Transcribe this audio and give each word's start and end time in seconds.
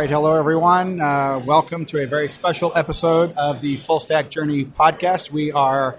Right, 0.00 0.08
hello 0.08 0.34
everyone. 0.34 0.98
Uh, 0.98 1.42
welcome 1.44 1.84
to 1.84 2.02
a 2.02 2.06
very 2.06 2.28
special 2.28 2.72
episode 2.74 3.36
of 3.36 3.60
the 3.60 3.76
Full 3.76 4.00
Stack 4.00 4.30
Journey 4.30 4.64
podcast. 4.64 5.30
We 5.30 5.52
are 5.52 5.98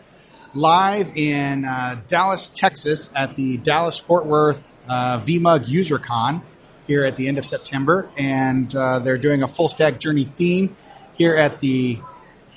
live 0.56 1.16
in 1.16 1.66
uh, 1.66 2.02
Dallas, 2.08 2.50
Texas, 2.50 3.12
at 3.16 3.36
the 3.36 3.58
Dallas 3.58 4.00
Fort 4.00 4.26
Worth 4.26 4.84
uh, 4.90 5.20
VMUG 5.20 5.66
UserCon 5.66 6.44
here 6.88 7.06
at 7.06 7.16
the 7.16 7.28
end 7.28 7.38
of 7.38 7.46
September, 7.46 8.10
and 8.18 8.74
uh, 8.76 8.98
they're 8.98 9.20
doing 9.20 9.44
a 9.44 9.48
Full 9.48 9.70
Stack 9.70 10.00
Journey 10.00 10.24
theme 10.26 10.76
here 11.14 11.36
at 11.36 11.60
the 11.60 12.00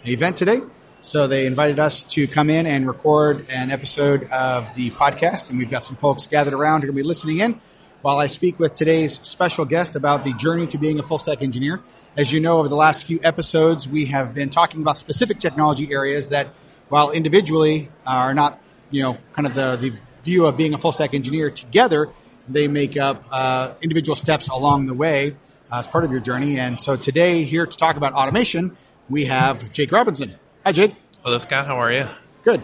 event 0.06 0.38
today. 0.38 0.62
So 1.02 1.26
they 1.26 1.44
invited 1.44 1.78
us 1.78 2.04
to 2.04 2.26
come 2.26 2.48
in 2.48 2.64
and 2.64 2.86
record 2.86 3.50
an 3.50 3.70
episode 3.70 4.30
of 4.30 4.74
the 4.76 4.92
podcast, 4.92 5.50
and 5.50 5.58
we've 5.58 5.70
got 5.70 5.84
some 5.84 5.96
folks 5.96 6.26
gathered 6.26 6.54
around 6.54 6.80
who 6.80 6.88
are 6.88 6.92
going 6.92 6.96
to 6.96 7.02
be 7.02 7.06
listening 7.06 7.40
in 7.40 7.60
while 8.04 8.18
I 8.18 8.26
speak 8.26 8.58
with 8.58 8.74
today's 8.74 9.18
special 9.22 9.64
guest 9.64 9.96
about 9.96 10.24
the 10.24 10.34
journey 10.34 10.66
to 10.66 10.76
being 10.76 10.98
a 10.98 11.02
full 11.02 11.18
stack 11.18 11.40
engineer. 11.40 11.80
As 12.18 12.30
you 12.30 12.38
know, 12.38 12.58
over 12.58 12.68
the 12.68 12.76
last 12.76 13.06
few 13.06 13.18
episodes, 13.24 13.88
we 13.88 14.04
have 14.06 14.34
been 14.34 14.50
talking 14.50 14.82
about 14.82 14.98
specific 14.98 15.38
technology 15.38 15.90
areas 15.90 16.28
that, 16.28 16.48
while 16.90 17.12
individually 17.12 17.88
are 18.06 18.34
not, 18.34 18.60
you 18.90 19.00
know, 19.00 19.16
kind 19.32 19.46
of 19.46 19.54
the, 19.54 19.76
the 19.76 19.96
view 20.22 20.44
of 20.44 20.54
being 20.54 20.74
a 20.74 20.78
full 20.78 20.92
stack 20.92 21.14
engineer 21.14 21.50
together, 21.50 22.10
they 22.46 22.68
make 22.68 22.98
up 22.98 23.24
uh, 23.30 23.72
individual 23.80 24.16
steps 24.16 24.48
along 24.48 24.84
the 24.84 24.92
way 24.92 25.34
uh, 25.72 25.78
as 25.78 25.86
part 25.86 26.04
of 26.04 26.10
your 26.10 26.20
journey. 26.20 26.60
And 26.60 26.78
so 26.78 26.96
today, 26.96 27.44
here 27.44 27.64
to 27.64 27.74
talk 27.74 27.96
about 27.96 28.12
automation, 28.12 28.76
we 29.08 29.24
have 29.24 29.72
Jake 29.72 29.90
Robinson. 29.90 30.34
Hi, 30.66 30.72
Jake. 30.72 30.94
Hello, 31.22 31.38
Scott. 31.38 31.66
How 31.66 31.80
are 31.80 31.90
you? 31.90 32.06
Good. 32.42 32.62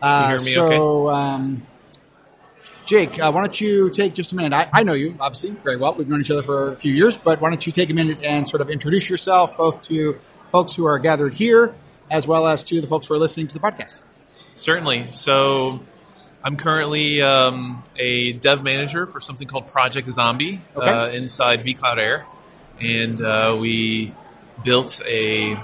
Uh, 0.00 0.28
hear 0.28 0.38
me 0.38 0.52
so, 0.52 1.08
um, 1.08 1.66
Jake, 2.86 3.18
uh, 3.20 3.32
why 3.32 3.42
don't 3.42 3.60
you 3.60 3.90
take 3.90 4.14
just 4.14 4.32
a 4.32 4.36
minute? 4.36 4.52
I, 4.52 4.68
I 4.72 4.82
know 4.84 4.92
you, 4.92 5.16
obviously, 5.18 5.50
very 5.50 5.76
well. 5.76 5.94
We've 5.94 6.08
known 6.08 6.20
each 6.20 6.30
other 6.30 6.42
for 6.42 6.72
a 6.72 6.76
few 6.76 6.94
years, 6.94 7.16
but 7.16 7.40
why 7.40 7.50
don't 7.50 7.66
you 7.66 7.72
take 7.72 7.90
a 7.90 7.94
minute 7.94 8.22
and 8.22 8.48
sort 8.48 8.60
of 8.60 8.70
introduce 8.70 9.10
yourself 9.10 9.56
both 9.56 9.82
to 9.82 10.18
folks 10.52 10.74
who 10.74 10.86
are 10.86 10.98
gathered 11.00 11.34
here 11.34 11.74
as 12.10 12.28
well 12.28 12.46
as 12.46 12.62
to 12.64 12.80
the 12.80 12.86
folks 12.86 13.08
who 13.08 13.14
are 13.14 13.18
listening 13.18 13.48
to 13.48 13.54
the 13.54 13.60
podcast? 13.60 14.02
Certainly. 14.54 15.02
So, 15.14 15.80
I'm 16.44 16.56
currently 16.56 17.22
um, 17.22 17.82
a 17.96 18.34
dev 18.34 18.62
manager 18.62 19.08
for 19.08 19.18
something 19.18 19.48
called 19.48 19.66
Project 19.66 20.06
Zombie 20.06 20.60
Okay. 20.76 20.88
uh, 20.88 21.08
inside 21.08 21.64
vCloud 21.64 21.98
Air, 21.98 22.24
and 22.80 23.20
uh, 23.20 23.56
we 23.58 24.14
built 24.62 25.00
a 25.04 25.58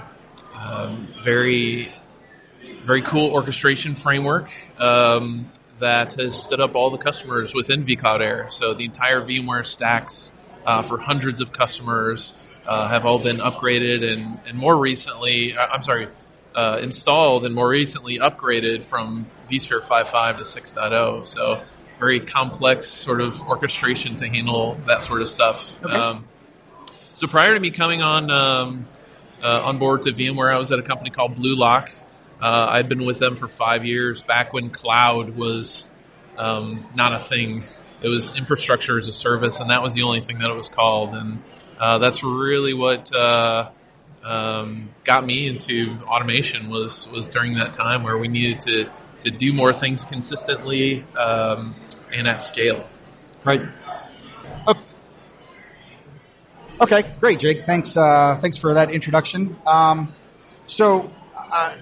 um, 0.59 1.07
very, 1.21 1.89
very 2.83 3.01
cool 3.01 3.31
orchestration 3.31 3.95
framework 3.95 4.51
um, 4.81 5.49
that 5.83 6.13
has 6.13 6.41
stood 6.41 6.59
up 6.59 6.75
all 6.75 6.89
the 6.89 6.97
customers 6.97 7.53
within 7.53 7.83
vCloud 7.83 8.21
Air. 8.21 8.49
So 8.49 8.73
the 8.73 8.85
entire 8.85 9.21
VMware 9.21 9.65
stacks 9.65 10.33
uh, 10.65 10.81
for 10.81 10.97
hundreds 10.97 11.41
of 11.41 11.53
customers 11.53 12.33
uh, 12.65 12.87
have 12.87 13.05
all 13.05 13.19
been 13.19 13.37
upgraded, 13.37 14.09
and, 14.11 14.39
and 14.47 14.57
more 14.57 14.75
recently, 14.75 15.55
uh, 15.55 15.67
I'm 15.67 15.81
sorry, 15.81 16.07
uh, 16.55 16.79
installed 16.81 17.45
and 17.45 17.53
more 17.53 17.69
recently 17.69 18.19
upgraded 18.19 18.83
from 18.83 19.25
vSphere 19.49 19.81
5.5 19.81 20.37
to 20.37 20.43
6.0. 20.43 21.27
So 21.27 21.61
very 21.99 22.19
complex 22.19 22.87
sort 22.87 23.21
of 23.21 23.39
orchestration 23.41 24.17
to 24.17 24.27
handle 24.27 24.75
that 24.87 25.03
sort 25.03 25.21
of 25.21 25.29
stuff. 25.29 25.83
Okay. 25.83 25.93
Um, 25.93 26.25
so 27.13 27.27
prior 27.27 27.53
to 27.53 27.59
me 27.59 27.71
coming 27.71 28.01
on 28.01 28.31
um, 28.31 28.87
uh, 29.41 29.61
on 29.65 29.77
board 29.77 30.03
to 30.03 30.11
VMware, 30.11 30.53
I 30.53 30.57
was 30.57 30.71
at 30.71 30.79
a 30.79 30.83
company 30.83 31.09
called 31.09 31.35
Bluelock. 31.35 31.91
Uh, 32.41 32.67
I'd 32.71 32.89
been 32.89 33.05
with 33.05 33.19
them 33.19 33.35
for 33.35 33.47
five 33.47 33.85
years, 33.85 34.21
back 34.21 34.53
when 34.53 34.69
cloud 34.69 35.35
was 35.35 35.85
um, 36.37 36.85
not 36.95 37.13
a 37.13 37.19
thing. 37.19 37.63
It 38.01 38.09
was 38.09 38.35
infrastructure 38.35 38.97
as 38.97 39.07
a 39.07 39.13
service, 39.13 39.59
and 39.59 39.69
that 39.69 39.81
was 39.81 39.93
the 39.93 40.03
only 40.03 40.19
thing 40.19 40.39
that 40.39 40.49
it 40.49 40.55
was 40.55 40.67
called. 40.67 41.13
And 41.13 41.41
uh, 41.79 41.99
that's 41.99 42.21
really 42.23 42.73
what 42.73 43.13
uh, 43.15 43.69
um, 44.23 44.89
got 45.05 45.25
me 45.25 45.47
into 45.47 45.97
automation 46.03 46.69
was 46.69 47.07
was 47.09 47.27
during 47.29 47.55
that 47.55 47.73
time 47.73 48.03
where 48.03 48.17
we 48.17 48.27
needed 48.27 48.59
to 48.61 48.89
to 49.21 49.31
do 49.31 49.53
more 49.53 49.73
things 49.73 50.03
consistently 50.03 51.05
um, 51.17 51.75
and 52.11 52.27
at 52.27 52.41
scale. 52.41 52.89
Right. 53.45 53.61
Okay, 56.81 57.03
great, 57.19 57.39
Jake. 57.39 57.65
Thanks. 57.65 57.95
Uh, 57.95 58.37
thanks 58.41 58.57
for 58.57 58.73
that 58.73 58.91
introduction. 58.91 59.55
Um, 59.65 60.13
so, 60.67 61.09
uh, 61.33 61.77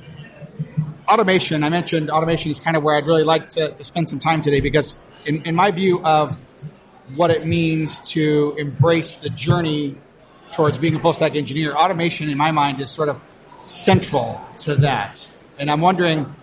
automation. 1.08 1.64
I 1.64 1.70
mentioned 1.70 2.10
automation 2.10 2.52
is 2.52 2.60
kind 2.60 2.78
of 2.78 2.84
where 2.84 2.96
I'd 2.96 3.06
really 3.06 3.24
like 3.24 3.50
to, 3.52 3.72
to 3.72 3.84
spend 3.84 4.10
some 4.10 4.20
time 4.20 4.42
today 4.42 4.62
because, 4.62 5.00
in, 5.26 5.44
in 5.44 5.56
my 5.56 5.72
view 5.72 6.04
of 6.04 6.42
what 7.16 7.32
it 7.32 7.46
means 7.46 8.00
to 8.12 8.56
embrace 8.58 9.16
the 9.16 9.30
journey 9.30 9.98
towards 10.52 10.78
being 10.78 10.96
a 10.96 11.00
full 11.00 11.14
stack 11.14 11.36
engineer, 11.36 11.74
automation 11.74 12.30
in 12.30 12.38
my 12.38 12.52
mind 12.52 12.82
is 12.82 12.90
sort 12.90 13.10
of 13.10 13.22
central 13.66 14.42
to 14.58 14.76
that. 14.76 15.28
And 15.60 15.70
I'm 15.70 15.82
wondering, 15.82 16.34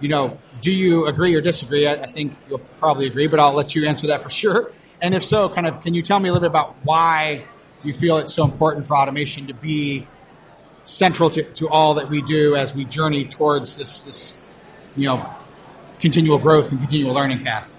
you 0.00 0.08
know, 0.08 0.38
do 0.60 0.70
you 0.70 1.06
agree 1.06 1.34
or 1.34 1.40
disagree? 1.40 1.86
I, 1.86 1.92
I 1.92 2.06
think 2.06 2.36
you'll 2.48 2.60
probably 2.78 3.06
agree, 3.06 3.26
but 3.26 3.40
I'll 3.40 3.54
let 3.54 3.74
you 3.74 3.86
answer 3.86 4.08
that 4.08 4.22
for 4.22 4.30
sure. 4.42 4.72
And 5.00 5.14
if 5.14 5.24
so, 5.24 5.48
kind 5.48 5.66
of, 5.66 5.82
can 5.82 5.94
you 5.94 6.02
tell 6.02 6.18
me 6.18 6.28
a 6.28 6.32
little 6.32 6.48
bit 6.48 6.50
about 6.50 6.74
why 6.82 7.44
you 7.84 7.92
feel 7.92 8.18
it's 8.18 8.34
so 8.34 8.44
important 8.44 8.86
for 8.86 8.96
automation 8.96 9.46
to 9.46 9.54
be 9.54 10.06
central 10.88 11.28
to, 11.28 11.42
to 11.42 11.68
all 11.68 11.94
that 11.94 12.08
we 12.08 12.22
do 12.22 12.56
as 12.56 12.74
we 12.74 12.84
journey 12.84 13.26
towards 13.26 13.76
this, 13.76 14.02
this, 14.02 14.34
you 14.96 15.06
know, 15.06 15.28
continual 16.00 16.38
growth 16.38 16.70
and 16.70 16.80
continual 16.80 17.14
learning 17.14 17.44
path? 17.44 17.70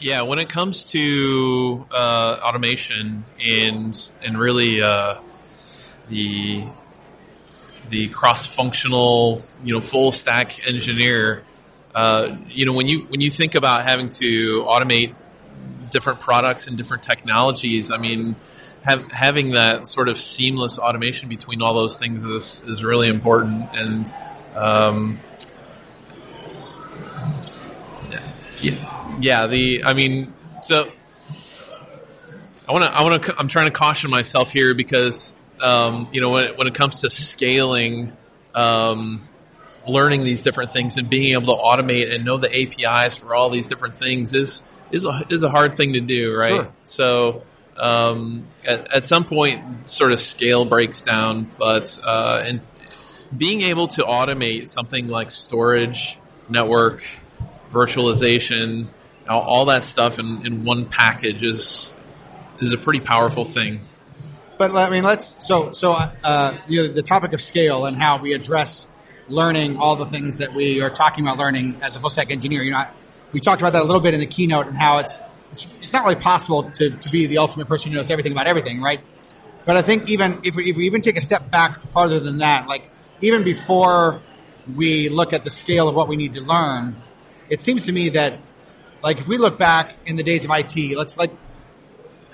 Yeah, 0.00 0.22
when 0.22 0.38
it 0.38 0.48
comes 0.48 0.86
to 0.86 1.86
uh, 1.90 2.38
automation 2.42 3.24
and 3.44 4.12
and 4.22 4.38
really 4.38 4.82
uh, 4.82 5.16
the 6.08 6.64
the 7.88 8.08
cross 8.08 8.46
functional, 8.46 9.40
you 9.64 9.74
know, 9.74 9.80
full 9.80 10.12
stack 10.12 10.66
engineer, 10.66 11.42
uh, 11.94 12.36
you 12.48 12.66
know, 12.66 12.72
when 12.72 12.86
you 12.86 13.00
when 13.04 13.20
you 13.20 13.30
think 13.30 13.54
about 13.54 13.84
having 13.84 14.10
to 14.10 14.64
automate 14.68 15.14
different 15.90 16.20
products 16.20 16.66
and 16.66 16.76
different 16.76 17.02
technologies, 17.02 17.90
I 17.90 17.96
mean, 17.96 18.36
have, 18.84 19.10
having 19.10 19.52
that 19.52 19.88
sort 19.88 20.08
of 20.08 20.18
seamless 20.18 20.78
automation 20.78 21.28
between 21.28 21.62
all 21.62 21.74
those 21.74 21.96
things 21.96 22.24
is 22.24 22.62
is 22.66 22.84
really 22.84 23.08
important 23.08 23.68
and. 23.74 24.12
Um, 24.54 25.18
yeah, 28.60 29.18
yeah. 29.20 29.46
The 29.46 29.84
I 29.84 29.94
mean, 29.94 30.32
so 30.62 30.90
I 32.68 32.72
want 32.72 32.84
to. 32.84 32.92
I 32.92 33.02
want 33.02 33.22
to. 33.22 33.38
I'm 33.38 33.48
trying 33.48 33.66
to 33.66 33.72
caution 33.72 34.10
myself 34.10 34.52
here 34.52 34.74
because 34.74 35.34
um, 35.62 36.08
you 36.12 36.20
know 36.20 36.30
when 36.30 36.44
it, 36.44 36.58
when 36.58 36.66
it 36.66 36.74
comes 36.74 37.00
to 37.00 37.10
scaling, 37.10 38.12
um, 38.54 39.20
learning 39.86 40.24
these 40.24 40.42
different 40.42 40.72
things 40.72 40.96
and 40.96 41.10
being 41.10 41.32
able 41.32 41.54
to 41.54 41.62
automate 41.62 42.14
and 42.14 42.24
know 42.24 42.38
the 42.38 42.48
APIs 42.48 43.16
for 43.16 43.34
all 43.34 43.50
these 43.50 43.68
different 43.68 43.96
things 43.96 44.34
is 44.34 44.62
is 44.90 45.04
a, 45.04 45.26
is 45.30 45.42
a 45.42 45.50
hard 45.50 45.76
thing 45.76 45.94
to 45.94 46.00
do, 46.00 46.34
right? 46.34 46.52
Sure. 46.52 46.72
So. 46.84 47.42
Um, 47.76 48.46
at, 48.64 48.92
at 48.94 49.04
some 49.04 49.24
point, 49.24 49.88
sort 49.88 50.12
of 50.12 50.20
scale 50.20 50.64
breaks 50.64 51.02
down, 51.02 51.50
but 51.58 51.98
uh, 52.04 52.42
and 52.44 52.60
being 53.36 53.62
able 53.62 53.88
to 53.88 54.02
automate 54.02 54.68
something 54.68 55.08
like 55.08 55.30
storage, 55.30 56.18
network, 56.48 57.04
virtualization, 57.70 58.86
all, 59.28 59.64
that 59.66 59.84
stuff 59.84 60.18
in, 60.18 60.46
in 60.46 60.64
one 60.64 60.84
package 60.86 61.42
is 61.42 62.00
is 62.60 62.72
a 62.72 62.78
pretty 62.78 63.00
powerful 63.00 63.44
thing. 63.44 63.80
But 64.58 64.70
I 64.72 64.90
mean, 64.90 65.02
let's 65.02 65.46
so 65.46 65.72
so 65.72 65.92
uh, 65.92 66.56
you 66.68 66.82
know 66.82 66.88
the 66.88 67.02
topic 67.02 67.32
of 67.32 67.40
scale 67.40 67.86
and 67.86 67.96
how 67.96 68.18
we 68.18 68.32
address 68.34 68.86
learning 69.28 69.78
all 69.78 69.96
the 69.96 70.06
things 70.06 70.38
that 70.38 70.52
we 70.52 70.80
are 70.80 70.90
talking 70.90 71.24
about 71.24 71.38
learning 71.38 71.78
as 71.82 71.96
a 71.96 72.00
full 72.00 72.10
stack 72.10 72.30
engineer. 72.30 72.62
You 72.62 72.72
know, 72.72 72.86
we 73.32 73.40
talked 73.40 73.60
about 73.60 73.72
that 73.72 73.82
a 73.82 73.84
little 73.84 74.02
bit 74.02 74.14
in 74.14 74.20
the 74.20 74.26
keynote 74.26 74.66
and 74.66 74.76
how 74.76 74.98
it's 74.98 75.20
it's, 75.54 75.66
it's 75.80 75.92
not 75.92 76.04
really 76.04 76.20
possible 76.20 76.64
to, 76.72 76.90
to 76.90 77.08
be 77.10 77.26
the 77.26 77.38
ultimate 77.38 77.68
person 77.68 77.90
who 77.90 77.96
knows 77.96 78.10
everything 78.10 78.32
about 78.32 78.48
everything, 78.48 78.82
right? 78.82 79.00
But 79.64 79.76
I 79.76 79.82
think 79.82 80.08
even 80.08 80.40
if 80.42 80.56
we, 80.56 80.70
if 80.70 80.76
we 80.76 80.86
even 80.86 81.00
take 81.00 81.16
a 81.16 81.20
step 81.20 81.50
back 81.50 81.80
farther 81.80 82.18
than 82.20 82.38
that, 82.38 82.66
like 82.66 82.90
even 83.20 83.44
before 83.44 84.20
we 84.74 85.08
look 85.08 85.32
at 85.32 85.44
the 85.44 85.50
scale 85.50 85.88
of 85.88 85.94
what 85.94 86.08
we 86.08 86.16
need 86.16 86.34
to 86.34 86.40
learn, 86.40 86.96
it 87.48 87.60
seems 87.60 87.84
to 87.86 87.92
me 87.92 88.10
that 88.10 88.38
like 89.02 89.18
if 89.18 89.28
we 89.28 89.38
look 89.38 89.56
back 89.56 89.94
in 90.06 90.16
the 90.16 90.22
days 90.22 90.44
of 90.44 90.50
IT, 90.50 90.96
let's 90.96 91.16
like 91.16 91.30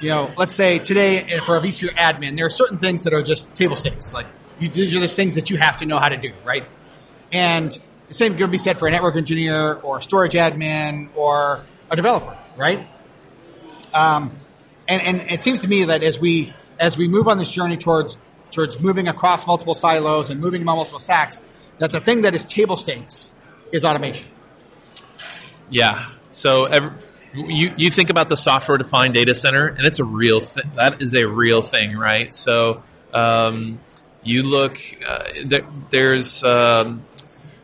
you 0.00 0.08
know, 0.08 0.30
let's 0.38 0.54
say 0.54 0.78
today 0.78 1.38
for 1.44 1.58
a 1.58 1.60
vSphere 1.60 1.90
admin, 1.90 2.36
there 2.36 2.46
are 2.46 2.50
certain 2.50 2.78
things 2.78 3.04
that 3.04 3.12
are 3.12 3.22
just 3.22 3.54
table 3.54 3.76
stakes. 3.76 4.14
Like 4.14 4.26
you, 4.58 4.68
these 4.70 4.96
are 4.96 5.00
the 5.00 5.08
things 5.08 5.34
that 5.34 5.50
you 5.50 5.58
have 5.58 5.76
to 5.78 5.86
know 5.86 5.98
how 5.98 6.08
to 6.08 6.16
do, 6.16 6.32
right? 6.42 6.64
And 7.32 7.78
the 8.08 8.14
same 8.14 8.34
could 8.34 8.50
be 8.50 8.58
said 8.58 8.78
for 8.78 8.88
a 8.88 8.90
network 8.90 9.16
engineer 9.16 9.74
or 9.74 9.98
a 9.98 10.02
storage 10.02 10.32
admin 10.32 11.10
or 11.14 11.60
a 11.90 11.96
developer, 11.96 12.36
right? 12.56 12.86
Um, 13.92 14.30
and, 14.88 15.02
and 15.02 15.30
it 15.30 15.42
seems 15.42 15.62
to 15.62 15.68
me 15.68 15.84
that 15.84 16.02
as 16.02 16.18
we 16.18 16.52
as 16.78 16.96
we 16.96 17.08
move 17.08 17.28
on 17.28 17.38
this 17.38 17.50
journey 17.50 17.76
towards 17.76 18.18
towards 18.50 18.80
moving 18.80 19.08
across 19.08 19.46
multiple 19.46 19.74
silos 19.74 20.30
and 20.30 20.40
moving 20.40 20.62
among 20.62 20.76
multiple 20.76 21.00
stacks, 21.00 21.42
that 21.78 21.92
the 21.92 22.00
thing 22.00 22.22
that 22.22 22.34
is 22.34 22.44
table 22.44 22.76
stakes 22.76 23.32
is 23.72 23.84
automation. 23.84 24.28
Yeah. 25.68 26.08
So 26.30 26.64
ev 26.66 27.06
you 27.34 27.72
you 27.76 27.90
think 27.90 28.10
about 28.10 28.28
the 28.28 28.36
software 28.36 28.78
defined 28.78 29.14
data 29.14 29.34
center, 29.34 29.66
and 29.66 29.86
it's 29.86 29.98
a 29.98 30.04
real 30.04 30.40
th- 30.40 30.66
that 30.74 31.02
is 31.02 31.14
a 31.14 31.26
real 31.26 31.62
thing, 31.62 31.96
right? 31.96 32.34
So 32.34 32.82
Um, 33.12 33.80
you 34.22 34.44
look 34.44 34.78
uh, 35.04 35.24
there, 35.44 35.66
there's 35.90 36.44
um, 36.44 37.02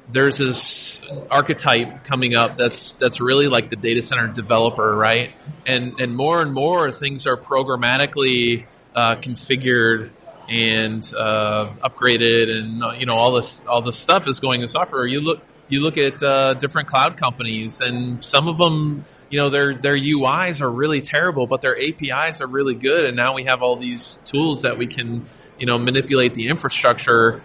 there's 0.08 0.38
this 0.38 1.00
archetype 1.30 2.04
coming 2.04 2.34
up 2.34 2.56
that's 2.56 2.92
that's 2.94 3.20
really 3.20 3.48
like 3.48 3.70
the 3.70 3.76
data 3.76 4.02
center 4.02 4.28
developer, 4.28 4.94
right? 4.94 5.32
And 5.66 6.00
and 6.00 6.16
more 6.16 6.42
and 6.42 6.52
more 6.52 6.92
things 6.92 7.26
are 7.26 7.36
programmatically 7.36 8.66
uh, 8.94 9.16
configured 9.16 10.10
and 10.48 11.12
uh, 11.16 11.68
upgraded, 11.82 12.50
and 12.50 13.00
you 13.00 13.06
know 13.06 13.14
all 13.14 13.32
this 13.32 13.66
all 13.66 13.82
this 13.82 13.96
stuff 13.96 14.28
is 14.28 14.40
going 14.40 14.60
to 14.60 14.68
software. 14.68 15.06
You 15.06 15.20
look 15.20 15.42
you 15.68 15.80
look 15.80 15.98
at 15.98 16.22
uh, 16.22 16.54
different 16.54 16.88
cloud 16.88 17.16
companies, 17.16 17.80
and 17.80 18.22
some 18.22 18.46
of 18.48 18.56
them, 18.56 19.04
you 19.30 19.38
know, 19.38 19.50
their 19.50 19.74
their 19.74 19.96
UIs 19.96 20.60
are 20.60 20.70
really 20.70 21.00
terrible, 21.00 21.46
but 21.46 21.60
their 21.60 21.76
APIs 21.76 22.40
are 22.40 22.46
really 22.46 22.74
good. 22.74 23.04
And 23.04 23.16
now 23.16 23.34
we 23.34 23.44
have 23.44 23.62
all 23.62 23.76
these 23.76 24.16
tools 24.24 24.62
that 24.62 24.78
we 24.78 24.86
can, 24.86 25.24
you 25.58 25.66
know, 25.66 25.78
manipulate 25.78 26.34
the 26.34 26.48
infrastructure 26.48 27.40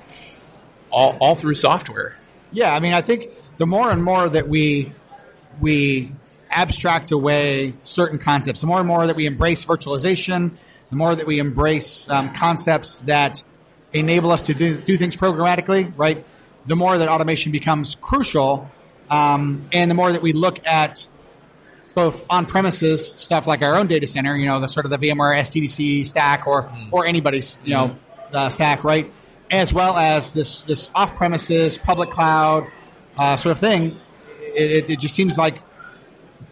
all, 0.91 1.17
all 1.19 1.35
through 1.35 1.55
software. 1.55 2.15
Yeah, 2.51 2.73
I 2.73 2.79
mean, 2.79 2.93
I 2.93 3.01
think 3.01 3.29
the 3.57 3.65
more 3.65 3.91
and 3.91 4.03
more 4.03 4.27
that 4.27 4.47
we 4.47 4.93
we 5.59 6.11
abstract 6.49 7.11
away 7.11 7.73
certain 7.83 8.19
concepts, 8.19 8.61
the 8.61 8.67
more 8.67 8.79
and 8.79 8.87
more 8.87 9.07
that 9.07 9.15
we 9.15 9.25
embrace 9.25 9.63
virtualization, 9.63 10.57
the 10.89 10.95
more 10.95 11.15
that 11.15 11.25
we 11.25 11.39
embrace 11.39 12.09
um, 12.09 12.33
concepts 12.33 12.99
that 12.99 13.43
enable 13.93 14.31
us 14.31 14.43
to 14.43 14.53
do, 14.53 14.77
do, 14.77 14.97
things 14.97 15.15
programmatically, 15.15 15.93
right? 15.97 16.25
The 16.65 16.75
more 16.75 16.97
that 16.97 17.07
automation 17.07 17.51
becomes 17.51 17.95
crucial, 17.95 18.69
um, 19.09 19.67
and 19.71 19.89
the 19.89 19.95
more 19.95 20.11
that 20.11 20.21
we 20.21 20.33
look 20.33 20.65
at 20.65 21.07
both 21.93 22.25
on 22.29 22.45
premises 22.45 23.11
stuff 23.17 23.47
like 23.47 23.61
our 23.61 23.75
own 23.75 23.87
data 23.87 24.07
center, 24.07 24.35
you 24.35 24.45
know, 24.45 24.59
the 24.59 24.67
sort 24.67 24.85
of 24.85 24.91
the 24.91 24.97
VMware 24.97 25.39
SDDC 25.39 26.05
stack 26.05 26.47
or 26.47 26.71
or 26.91 27.05
anybody's 27.05 27.57
you 27.63 27.73
know 27.73 27.95
uh, 28.33 28.49
stack, 28.49 28.83
right? 28.83 29.11
As 29.51 29.73
well 29.73 29.97
as 29.97 30.31
this 30.31 30.61
this 30.63 30.89
off 30.95 31.15
premises 31.15 31.77
public 31.77 32.09
cloud 32.09 32.67
uh, 33.17 33.35
sort 33.35 33.51
of 33.51 33.59
thing. 33.59 33.99
It, 34.55 34.89
it, 34.89 34.99
just 34.99 35.13
seems 35.13 35.37
like 35.37 35.61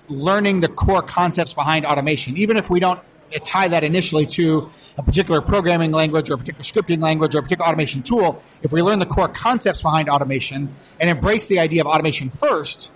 learning 0.08 0.60
the 0.62 0.68
core 0.68 1.02
concepts 1.02 1.54
behind 1.54 1.86
automation, 1.86 2.38
even 2.38 2.58
if 2.58 2.70
we 2.70 2.80
don't 2.80 3.00
tie 3.44 3.68
that 3.68 3.84
initially 3.84 4.26
to 4.26 4.70
a 4.98 5.04
particular 5.04 5.42
programming 5.42 5.92
language 5.92 6.30
or 6.30 6.34
a 6.34 6.38
particular 6.38 6.64
scripting 6.64 7.02
language 7.02 7.36
or 7.36 7.40
a 7.40 7.44
particular 7.44 7.68
automation 7.68 8.02
tool, 8.02 8.42
if 8.64 8.72
we 8.72 8.82
learn 8.82 9.00
the 9.00 9.06
core 9.06 9.28
concepts 9.28 9.82
behind 9.82 10.10
automation 10.10 10.74
and 11.00 11.10
embrace 11.10 11.48
the 11.48 11.60
idea 11.60 11.82
of 11.82 11.88
automation 11.88 12.30
first, 12.30 12.92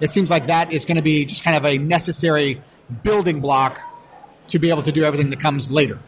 it 0.00 0.10
seems 0.10 0.30
like 0.30 0.46
that 0.46 0.72
is 0.72 0.84
going 0.84 0.96
to 0.96 1.02
be 1.02 1.24
just 1.24 1.44
kind 1.44 1.56
of 1.56 1.64
a 1.64 1.78
necessary 1.78 2.60
building 3.02 3.40
block 3.40 3.80
to 4.48 4.58
be 4.58 4.70
able 4.70 4.82
to 4.82 4.92
do 4.92 5.04
everything 5.04 5.30
that 5.30 5.40
comes 5.40 5.70
later. 5.70 6.00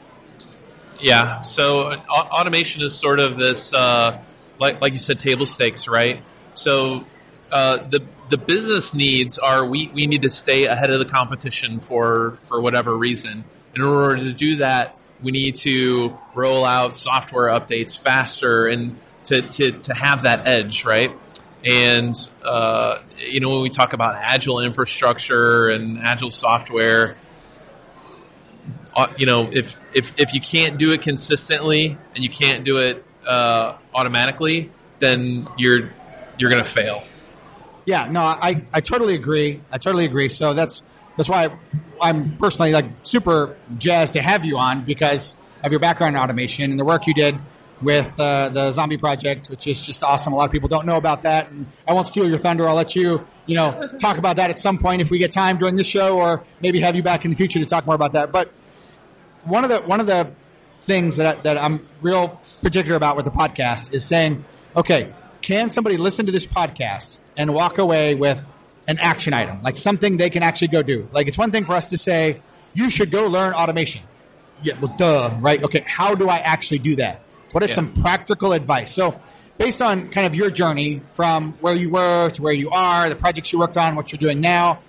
Yeah. 1.01 1.43
So 1.43 1.93
automation 1.93 2.83
is 2.83 2.95
sort 2.95 3.21
of 3.21 3.37
this, 3.37 3.73
uh, 3.73 4.21
like 4.59 4.81
like 4.81 4.93
you 4.93 4.99
said, 4.99 5.21
table 5.21 5.47
stakes, 5.47 5.89
right? 5.89 6.23
So 6.55 7.05
uh, 7.53 7.79
the 7.89 8.05
the 8.29 8.39
business 8.39 8.95
needs 8.95 9.39
are 9.39 9.65
we, 9.65 9.89
we 9.95 10.07
need 10.07 10.23
to 10.23 10.31
stay 10.31 10.67
ahead 10.67 10.91
of 10.91 10.99
the 10.99 11.05
competition 11.05 11.81
for 11.81 12.39
for 12.43 12.61
whatever 12.61 12.97
reason. 12.97 13.45
In 13.75 13.83
order 13.83 14.17
to 14.21 14.33
do 14.33 14.57
that, 14.57 14.97
we 15.23 15.33
need 15.33 15.57
to 15.57 16.17
roll 16.35 16.65
out 16.65 16.95
software 16.95 17.49
updates 17.49 17.99
faster 17.99 18.67
and 18.67 18.97
to, 19.25 19.43
to, 19.43 19.73
to 19.73 19.95
have 19.95 20.23
that 20.23 20.47
edge, 20.47 20.85
right? 20.85 21.11
And, 21.65 22.17
uh, 22.45 22.99
you 23.19 23.41
know, 23.41 23.51
when 23.51 23.63
we 23.63 23.71
talk 23.71 23.93
about 23.93 24.15
agile 24.17 24.61
infrastructure 24.61 25.69
and 25.69 25.99
agile 25.99 26.31
software, 26.31 27.17
uh, 28.97 29.07
you 29.19 29.27
know, 29.27 29.49
if, 29.53 29.77
if, 29.95 30.13
if 30.17 30.33
you 30.35 30.41
can't 30.41 30.79
do 30.79 30.91
it 30.91 31.03
consistently 31.03 31.99
and 32.15 32.25
you 32.25 32.31
can't 32.31 32.65
do 32.65 32.79
it 32.79 33.05
uh, 33.29 33.77
automatically, 33.95 34.71
then 34.99 35.47
you're, 35.59 35.91
you're 36.39 36.51
going 36.51 36.65
to 36.65 36.69
fail. 36.69 37.05
Yeah, 37.85 38.09
no, 38.11 38.23
I, 38.23 38.65
I 38.73 38.81
totally 38.81 39.15
agree. 39.15 39.61
I 39.71 39.79
totally 39.79 40.07
agree. 40.07 40.29
So 40.29 40.55
that's 40.55 40.83
that's 41.17 41.29
why 41.29 41.57
I'm 42.01 42.37
personally 42.37 42.73
like 42.73 42.87
super 43.03 43.57
jazzed 43.79 44.15
to 44.15 44.23
have 44.23 44.45
you 44.45 44.59
on 44.59 44.83
because 44.83 45.37
of 45.63 45.71
your 45.71 45.81
background 45.81 46.17
in 46.17 46.23
automation 46.23 46.71
and 46.71 46.81
the 46.81 46.85
work 46.85 47.07
you 47.07 47.15
did 47.15 47.37
with 47.81 48.19
uh, 48.19 48.49
the 48.49 48.71
zombie 48.71 48.97
project, 48.97 49.51
which 49.51 49.67
is 49.67 49.85
just 49.85 50.03
awesome. 50.03 50.33
A 50.33 50.37
lot 50.37 50.47
of 50.47 50.51
people 50.51 50.69
don't 50.69 50.87
know 50.87 50.97
about 50.97 51.23
that, 51.23 51.51
and 51.51 51.67
I 51.87 51.93
won't 51.93 52.09
steal 52.09 52.29
your 52.29 52.39
thunder. 52.39 52.69
I'll 52.69 52.75
let 52.75 52.97
you, 52.97 53.27
you 53.47 53.57
know, 53.57 53.89
talk 54.01 54.19
about 54.19 54.37
that 54.37 54.51
at 54.51 54.59
some 54.59 54.79
point 54.79 55.03
if 55.03 55.11
we 55.11 55.19
get 55.19 55.31
time 55.31 55.59
during 55.59 55.77
this 55.77 55.87
show, 55.87 56.19
or 56.19 56.43
maybe 56.61 56.81
have 56.81 56.97
you 56.97 57.03
back 57.03 57.25
in 57.25 57.31
the 57.31 57.37
future 57.37 57.59
to 57.59 57.67
talk 57.67 57.87
more 57.87 57.95
about 57.95 58.13
that. 58.13 58.33
But 58.33 58.53
one 59.47 59.65
of 59.65 59.71
the 59.71 59.81
one 59.81 60.01
of 60.01 60.07
the 60.07 60.31
things 60.83 61.17
that 61.17 61.45
that 61.45 61.59
I'm 61.59 61.87
real 62.01 62.41
particular 62.63 62.97
about 62.97 63.17
with 63.17 63.25
the 63.25 63.31
podcast 63.31 63.93
is 63.93 64.05
saying, 64.05 64.45
okay, 64.75 65.13
can 65.43 65.71
somebody 65.71 65.97
listen 65.97 66.27
to 66.27 66.33
this 66.33 66.47
podcast 66.47 67.19
and 67.37 67.53
walk 67.53 67.79
away 67.79 68.15
with 68.15 68.45
an 68.89 68.99
action 68.99 69.35
item, 69.35 69.61
like 69.63 69.77
something 69.77 70.17
they 70.17 70.31
can 70.31 70.43
actually 70.43 70.69
go 70.69 70.83
do. 70.83 71.09
Like 71.13 71.29
it's 71.29 71.39
one 71.39 71.51
thing 71.51 71.65
for 71.65 71.75
us 71.75 71.87
to 71.87 71.99
say, 71.99 72.41
you 72.75 72.91
should 72.91 73.11
go 73.11 73.27
learn 73.27 73.53
automation. 73.53 74.03
Yeah, 74.63 74.79
well, 74.81 74.95
duh, 74.97 75.31
right? 75.41 75.63
Okay, 75.63 75.85
how 75.87 76.15
do 76.15 76.29
I 76.29 76.39
actually 76.39 76.79
do 76.79 76.97
that? 76.97 77.23
What 77.53 77.63
is 77.63 77.71
yeah. 77.71 77.77
some 77.77 77.93
practical 77.93 78.53
advice? 78.53 78.93
So, 78.93 79.21
based 79.59 79.83
on 79.83 80.09
kind 80.09 80.27
of 80.27 80.35
your 80.35 80.51
journey 80.51 81.03
from 81.13 81.53
where 81.61 81.75
you 81.75 81.91
were 81.91 82.31
to 82.31 82.43
where 82.43 82.53
you 82.53 82.71
are, 82.71 83.09
the 83.09 83.17
projects 83.17 83.53
you 83.53 83.59
worked 83.59 83.77
on, 83.77 83.97
what 83.97 84.13
you're 84.13 84.19
doing 84.19 84.41
now, 84.41 84.81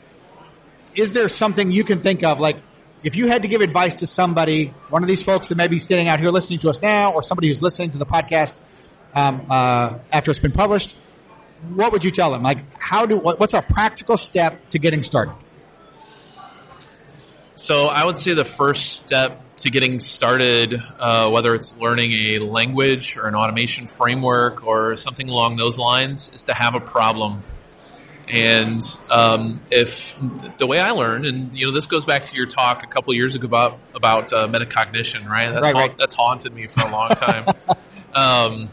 is 0.95 1.11
there 1.11 1.27
something 1.27 1.71
you 1.71 1.83
can 1.83 2.01
think 2.01 2.23
of? 2.23 2.39
Like, 2.39 2.57
if 3.03 3.15
you 3.15 3.27
had 3.27 3.43
to 3.43 3.47
give 3.47 3.61
advice 3.61 3.95
to 3.95 4.07
somebody, 4.07 4.73
one 4.89 5.03
of 5.03 5.07
these 5.07 5.21
folks 5.21 5.49
that 5.49 5.55
may 5.55 5.67
be 5.67 5.79
sitting 5.79 6.07
out 6.07 6.19
here 6.19 6.31
listening 6.31 6.59
to 6.59 6.69
us 6.69 6.81
now, 6.81 7.13
or 7.13 7.21
somebody 7.21 7.47
who's 7.47 7.61
listening 7.61 7.91
to 7.91 7.97
the 7.97 8.05
podcast 8.05 8.61
um, 9.13 9.45
uh, 9.49 9.99
after 10.11 10.31
it's 10.31 10.39
been 10.39 10.51
published, 10.51 10.95
what 11.73 11.91
would 11.91 12.03
you 12.03 12.11
tell 12.11 12.31
them? 12.31 12.43
Like, 12.43 12.59
how 12.79 13.05
do 13.05 13.17
what's 13.17 13.53
a 13.53 13.61
practical 13.61 14.17
step 14.17 14.69
to 14.69 14.79
getting 14.79 15.03
started? 15.03 15.35
So 17.55 17.87
I 17.87 18.05
would 18.05 18.17
say 18.17 18.33
the 18.35 18.43
first 18.43 18.93
step 18.97 19.41
to 19.57 19.71
getting 19.71 19.99
started, 19.99 20.79
uh, 20.99 21.31
whether 21.31 21.55
it's 21.55 21.75
learning 21.77 22.11
a 22.13 22.39
language 22.39 23.17
or 23.17 23.27
an 23.27 23.33
automation 23.33 23.87
framework 23.87 24.63
or 24.63 24.95
something 24.95 25.27
along 25.27 25.55
those 25.55 25.79
lines, 25.79 26.29
is 26.33 26.43
to 26.43 26.53
have 26.53 26.75
a 26.75 26.79
problem. 26.79 27.41
And 28.29 28.83
um, 29.09 29.61
if 29.71 30.15
the 30.57 30.67
way 30.67 30.79
I 30.79 30.91
learned, 30.91 31.25
and 31.25 31.57
you 31.57 31.67
know, 31.67 31.71
this 31.71 31.87
goes 31.87 32.03
back 32.03 32.23
to 32.23 32.35
your 32.35 32.45
talk 32.45 32.83
a 32.83 32.87
couple 32.87 33.13
years 33.13 33.35
ago 33.35 33.45
about 33.45 33.79
about 33.95 34.33
uh, 34.33 34.47
metacognition, 34.47 35.27
right? 35.27 35.49
That's 35.49 35.61
right, 35.61 35.73
right. 35.73 35.97
that's 35.97 36.13
haunted 36.13 36.53
me 36.53 36.67
for 36.67 36.81
a 36.81 36.91
long 36.91 37.09
time. 37.09 37.45
um, 38.13 38.69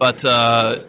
but 0.00 0.24
uh, 0.24 0.80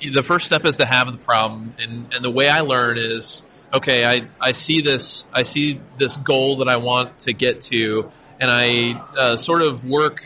the 0.00 0.22
first 0.22 0.46
step 0.46 0.64
is 0.64 0.78
to 0.78 0.86
have 0.86 1.10
the 1.12 1.18
problem, 1.18 1.74
and, 1.78 2.12
and 2.12 2.24
the 2.24 2.30
way 2.30 2.48
I 2.48 2.60
learn 2.60 2.98
is 2.98 3.42
okay. 3.72 4.04
I, 4.04 4.28
I 4.40 4.52
see 4.52 4.80
this 4.80 5.24
I 5.32 5.44
see 5.44 5.80
this 5.98 6.16
goal 6.16 6.56
that 6.56 6.68
I 6.68 6.76
want 6.76 7.20
to 7.20 7.32
get 7.32 7.60
to, 7.62 8.10
and 8.40 8.50
I 8.50 9.02
uh, 9.16 9.36
sort 9.36 9.62
of 9.62 9.84
work 9.84 10.22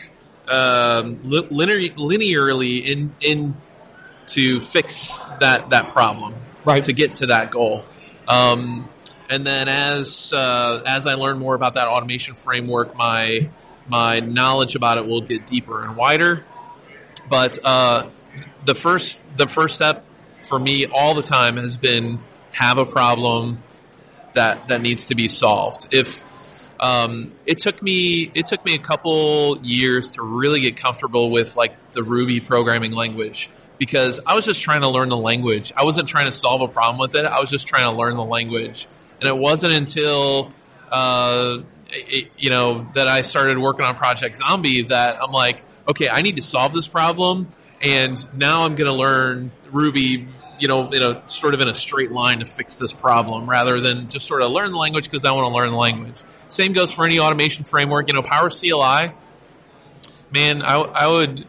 um, 0.47 1.15
linear, 1.23 1.89
linearly 1.95 2.83
in 2.83 3.15
in 3.21 3.55
to 4.27 4.59
fix 4.59 5.19
that 5.39 5.69
that 5.69 5.89
problem, 5.89 6.33
right? 6.65 6.83
To 6.83 6.93
get 6.93 7.15
to 7.15 7.27
that 7.27 7.51
goal. 7.51 7.83
Um, 8.27 8.89
and 9.29 9.45
then 9.45 9.67
as 9.67 10.33
uh, 10.33 10.83
as 10.85 11.07
I 11.07 11.13
learn 11.13 11.39
more 11.39 11.55
about 11.55 11.75
that 11.75 11.87
automation 11.87 12.35
framework, 12.35 12.95
my 12.95 13.49
my 13.87 14.19
knowledge 14.19 14.75
about 14.75 14.97
it 14.97 15.05
will 15.05 15.21
get 15.21 15.45
deeper 15.47 15.83
and 15.83 15.95
wider. 15.95 16.43
But 17.29 17.59
uh, 17.63 18.09
the 18.65 18.75
first 18.75 19.19
the 19.37 19.47
first 19.47 19.75
step 19.75 20.05
for 20.43 20.59
me 20.59 20.85
all 20.85 21.15
the 21.15 21.23
time 21.23 21.57
has 21.57 21.77
been 21.77 22.19
have 22.53 22.77
a 22.77 22.85
problem 22.85 23.63
that 24.33 24.67
that 24.67 24.81
needs 24.81 25.07
to 25.07 25.15
be 25.15 25.27
solved. 25.27 25.87
If 25.91 26.23
um, 26.79 27.31
it 27.45 27.59
took 27.59 27.81
me 27.81 28.31
it 28.33 28.45
took 28.47 28.63
me 28.65 28.75
a 28.75 28.79
couple 28.79 29.59
years 29.63 30.11
to 30.11 30.23
really 30.23 30.59
get 30.59 30.77
comfortable 30.77 31.31
with 31.31 31.55
like 31.55 31.91
the 31.93 32.03
Ruby 32.03 32.39
programming 32.39 32.91
language 32.91 33.49
because 33.77 34.19
I 34.25 34.35
was 34.35 34.45
just 34.45 34.61
trying 34.61 34.81
to 34.81 34.89
learn 34.89 35.09
the 35.09 35.17
language. 35.17 35.73
I 35.75 35.83
wasn't 35.83 36.07
trying 36.07 36.25
to 36.25 36.31
solve 36.31 36.61
a 36.61 36.67
problem 36.67 36.99
with 36.99 37.15
it. 37.15 37.25
I 37.25 37.39
was 37.39 37.49
just 37.49 37.67
trying 37.67 37.83
to 37.83 37.91
learn 37.91 38.15
the 38.15 38.25
language, 38.25 38.87
and 39.19 39.29
it 39.29 39.37
wasn't 39.37 39.73
until 39.73 40.49
uh, 40.91 41.57
it, 41.89 42.31
you 42.37 42.49
know 42.49 42.87
that 42.93 43.07
I 43.07 43.21
started 43.21 43.57
working 43.57 43.85
on 43.85 43.95
Project 43.95 44.37
Zombie 44.37 44.83
that 44.83 45.21
I'm 45.21 45.31
like, 45.31 45.63
okay, 45.87 46.09
I 46.09 46.21
need 46.21 46.37
to 46.37 46.41
solve 46.41 46.73
this 46.73 46.87
problem 46.87 47.47
and 47.81 48.35
now 48.35 48.65
I'm 48.65 48.75
going 48.75 48.87
to 48.87 48.93
learn 48.93 49.51
Ruby, 49.71 50.27
you 50.59 50.67
know, 50.67 50.89
in 50.89 51.03
a 51.03 51.21
sort 51.27 51.53
of 51.53 51.61
in 51.61 51.67
a 51.67 51.73
straight 51.73 52.11
line 52.11 52.39
to 52.39 52.45
fix 52.45 52.77
this 52.77 52.93
problem 52.93 53.49
rather 53.49 53.79
than 53.79 54.09
just 54.09 54.25
sort 54.25 54.41
of 54.41 54.51
learn 54.51 54.71
the 54.71 54.77
language 54.77 55.05
because 55.05 55.25
I 55.25 55.31
want 55.33 55.45
to 55.45 55.55
learn 55.55 55.71
the 55.71 55.77
language. 55.77 56.15
Same 56.49 56.73
goes 56.73 56.91
for 56.91 57.05
any 57.05 57.19
automation 57.19 57.63
framework. 57.63 58.07
You 58.07 58.15
know, 58.15 58.21
PowerCLI, 58.21 59.13
man, 60.31 60.61
I, 60.61 60.75
I 60.75 61.07
would, 61.07 61.47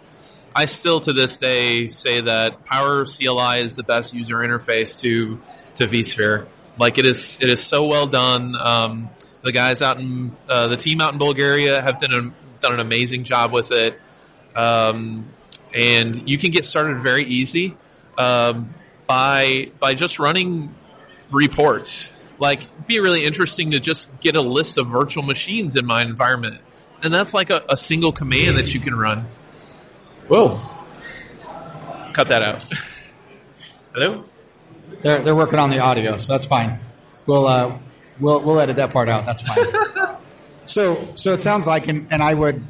I 0.57 0.65
still 0.65 1.01
to 1.01 1.13
this 1.13 1.37
day 1.37 1.91
say 1.91 2.23
that 2.23 2.65
PowerCLI 2.65 3.63
is 3.63 3.75
the 3.75 3.83
best 3.83 4.15
user 4.15 4.37
interface 4.37 4.99
to, 5.01 5.39
to 5.75 5.85
vSphere. 5.87 6.47
Like 6.79 6.97
it 6.97 7.07
is, 7.07 7.37
it 7.43 7.51
is 7.51 7.63
so 7.63 7.85
well 7.85 8.07
done. 8.07 8.57
Um, 8.59 9.11
the 9.43 9.53
guys 9.53 9.83
out 9.83 10.01
in, 10.01 10.35
uh, 10.49 10.69
the 10.69 10.79
team 10.79 11.03
out 11.03 11.13
in 11.13 11.19
Bulgaria 11.19 11.83
have 11.83 11.99
done 11.99 12.13
a 12.13 12.47
done 12.61 12.73
an 12.73 12.81
amazing 12.81 13.25
job 13.25 13.53
with 13.53 13.71
it. 13.71 14.01
Um, 14.55 15.27
and 15.75 16.29
you 16.29 16.39
can 16.39 16.53
get 16.53 16.65
started 16.65 17.01
very 17.01 17.25
easy 17.25 17.77
um, 18.17 18.75
by 19.07 19.71
by 19.79 19.93
just 19.93 20.19
running 20.19 20.75
reports. 21.31 22.11
Like, 22.39 22.87
be 22.87 22.99
really 23.01 23.25
interesting 23.25 23.73
to 23.73 23.81
just 23.81 24.21
get 24.21 24.37
a 24.37 24.41
list 24.41 24.79
of 24.79 24.89
virtual 24.89 25.23
machines 25.23 25.77
in 25.77 25.87
my 25.87 26.03
environment, 26.03 26.61
and 27.03 27.13
that's 27.13 27.33
like 27.33 27.51
a, 27.51 27.63
a 27.69 27.77
single 27.77 28.13
command 28.13 28.57
that 28.57 28.75
you 28.75 28.81
can 28.81 28.95
run. 28.95 29.27
Whoa! 30.29 30.59
Cut 32.13 32.29
that 32.29 32.43
out. 32.43 32.65
Hello. 33.95 34.25
They're 35.03 35.23
they're 35.23 35.37
working 35.37 35.59
on 35.59 35.71
the 35.71 35.79
audio, 35.79 36.17
so 36.17 36.33
that's 36.33 36.45
fine. 36.45 36.81
We'll 37.27 37.47
uh, 37.47 37.79
we'll 38.19 38.41
we'll 38.41 38.59
edit 38.59 38.77
that 38.77 38.91
part 38.91 39.09
out. 39.09 39.25
That's 39.25 39.43
fine. 39.43 39.65
so 40.67 41.09
so 41.15 41.33
it 41.33 41.43
sounds 41.43 41.67
like, 41.67 41.87
and, 41.89 42.09
and 42.11 42.23
I 42.23 42.35
would 42.35 42.65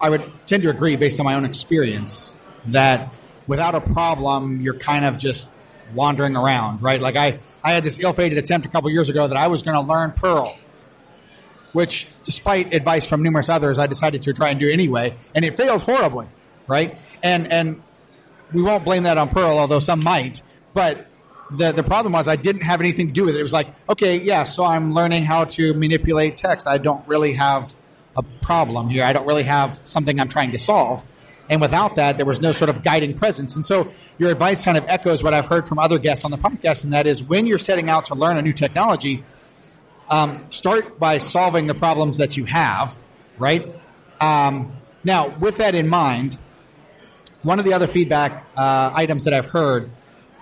I 0.00 0.10
would 0.10 0.30
tend 0.46 0.62
to 0.64 0.70
agree 0.70 0.96
based 0.96 1.18
on 1.18 1.24
my 1.24 1.34
own 1.34 1.44
experience 1.44 2.36
that 2.66 3.12
without 3.46 3.74
a 3.74 3.80
problem, 3.80 4.60
you're 4.60 4.78
kind 4.78 5.04
of 5.04 5.18
just 5.18 5.48
wandering 5.94 6.36
around, 6.36 6.82
right? 6.82 7.00
Like 7.00 7.16
I 7.16 7.38
I 7.64 7.72
had 7.72 7.82
this 7.82 7.98
ill-fated 7.98 8.38
attempt 8.38 8.66
a 8.66 8.70
couple 8.70 8.90
years 8.90 9.08
ago 9.08 9.26
that 9.26 9.36
I 9.36 9.48
was 9.48 9.62
going 9.62 9.76
to 9.76 9.80
learn 9.80 10.12
Perl, 10.12 10.54
which, 11.72 12.06
despite 12.24 12.72
advice 12.72 13.06
from 13.06 13.22
numerous 13.22 13.48
others, 13.48 13.78
I 13.78 13.86
decided 13.86 14.22
to 14.22 14.32
try 14.32 14.50
and 14.50 14.60
do 14.60 14.70
anyway, 14.70 15.16
and 15.34 15.44
it 15.44 15.54
failed 15.54 15.82
horribly, 15.82 16.26
right? 16.66 16.98
And 17.22 17.50
and 17.50 17.82
we 18.52 18.62
won't 18.62 18.84
blame 18.84 19.04
that 19.04 19.18
on 19.18 19.28
Perl, 19.28 19.58
although 19.58 19.78
some 19.78 20.02
might. 20.02 20.42
But 20.72 21.06
the 21.50 21.72
the 21.72 21.82
problem 21.82 22.12
was 22.12 22.28
I 22.28 22.36
didn't 22.36 22.62
have 22.62 22.80
anything 22.80 23.08
to 23.08 23.12
do 23.12 23.24
with 23.24 23.34
it. 23.34 23.40
It 23.40 23.42
was 23.42 23.52
like, 23.52 23.74
okay, 23.88 24.20
yeah, 24.20 24.44
so 24.44 24.64
I'm 24.64 24.94
learning 24.94 25.24
how 25.24 25.44
to 25.44 25.74
manipulate 25.74 26.36
text. 26.36 26.66
I 26.66 26.78
don't 26.78 27.06
really 27.08 27.32
have 27.34 27.74
a 28.16 28.22
problem 28.22 28.88
here. 28.88 29.04
I 29.04 29.12
don't 29.12 29.26
really 29.26 29.42
have 29.42 29.80
something 29.84 30.18
I'm 30.20 30.28
trying 30.28 30.52
to 30.52 30.58
solve. 30.58 31.04
And 31.48 31.60
without 31.60 31.96
that, 31.96 32.16
there 32.16 32.24
was 32.24 32.40
no 32.40 32.52
sort 32.52 32.70
of 32.70 32.82
guiding 32.82 33.14
presence. 33.14 33.56
And 33.56 33.66
so 33.66 33.90
your 34.18 34.30
advice 34.30 34.64
kind 34.64 34.78
of 34.78 34.86
echoes 34.88 35.22
what 35.22 35.34
I've 35.34 35.46
heard 35.46 35.68
from 35.68 35.78
other 35.78 35.98
guests 35.98 36.24
on 36.24 36.30
the 36.30 36.38
podcast, 36.38 36.84
and 36.84 36.92
that 36.92 37.06
is 37.06 37.22
when 37.22 37.46
you're 37.46 37.58
setting 37.58 37.90
out 37.90 38.06
to 38.06 38.14
learn 38.14 38.38
a 38.38 38.42
new 38.42 38.52
technology, 38.52 39.24
um, 40.08 40.46
start 40.50 40.98
by 40.98 41.18
solving 41.18 41.66
the 41.66 41.74
problems 41.74 42.18
that 42.18 42.36
you 42.36 42.44
have, 42.44 42.96
right? 43.38 43.68
Um, 44.20 44.72
now, 45.02 45.28
with 45.28 45.58
that 45.58 45.74
in 45.74 45.88
mind, 45.88 46.38
one 47.44 47.58
of 47.58 47.64
the 47.64 47.74
other 47.74 47.86
feedback 47.86 48.46
uh, 48.56 48.90
items 48.94 49.24
that 49.24 49.34
I've 49.34 49.46
heard 49.46 49.90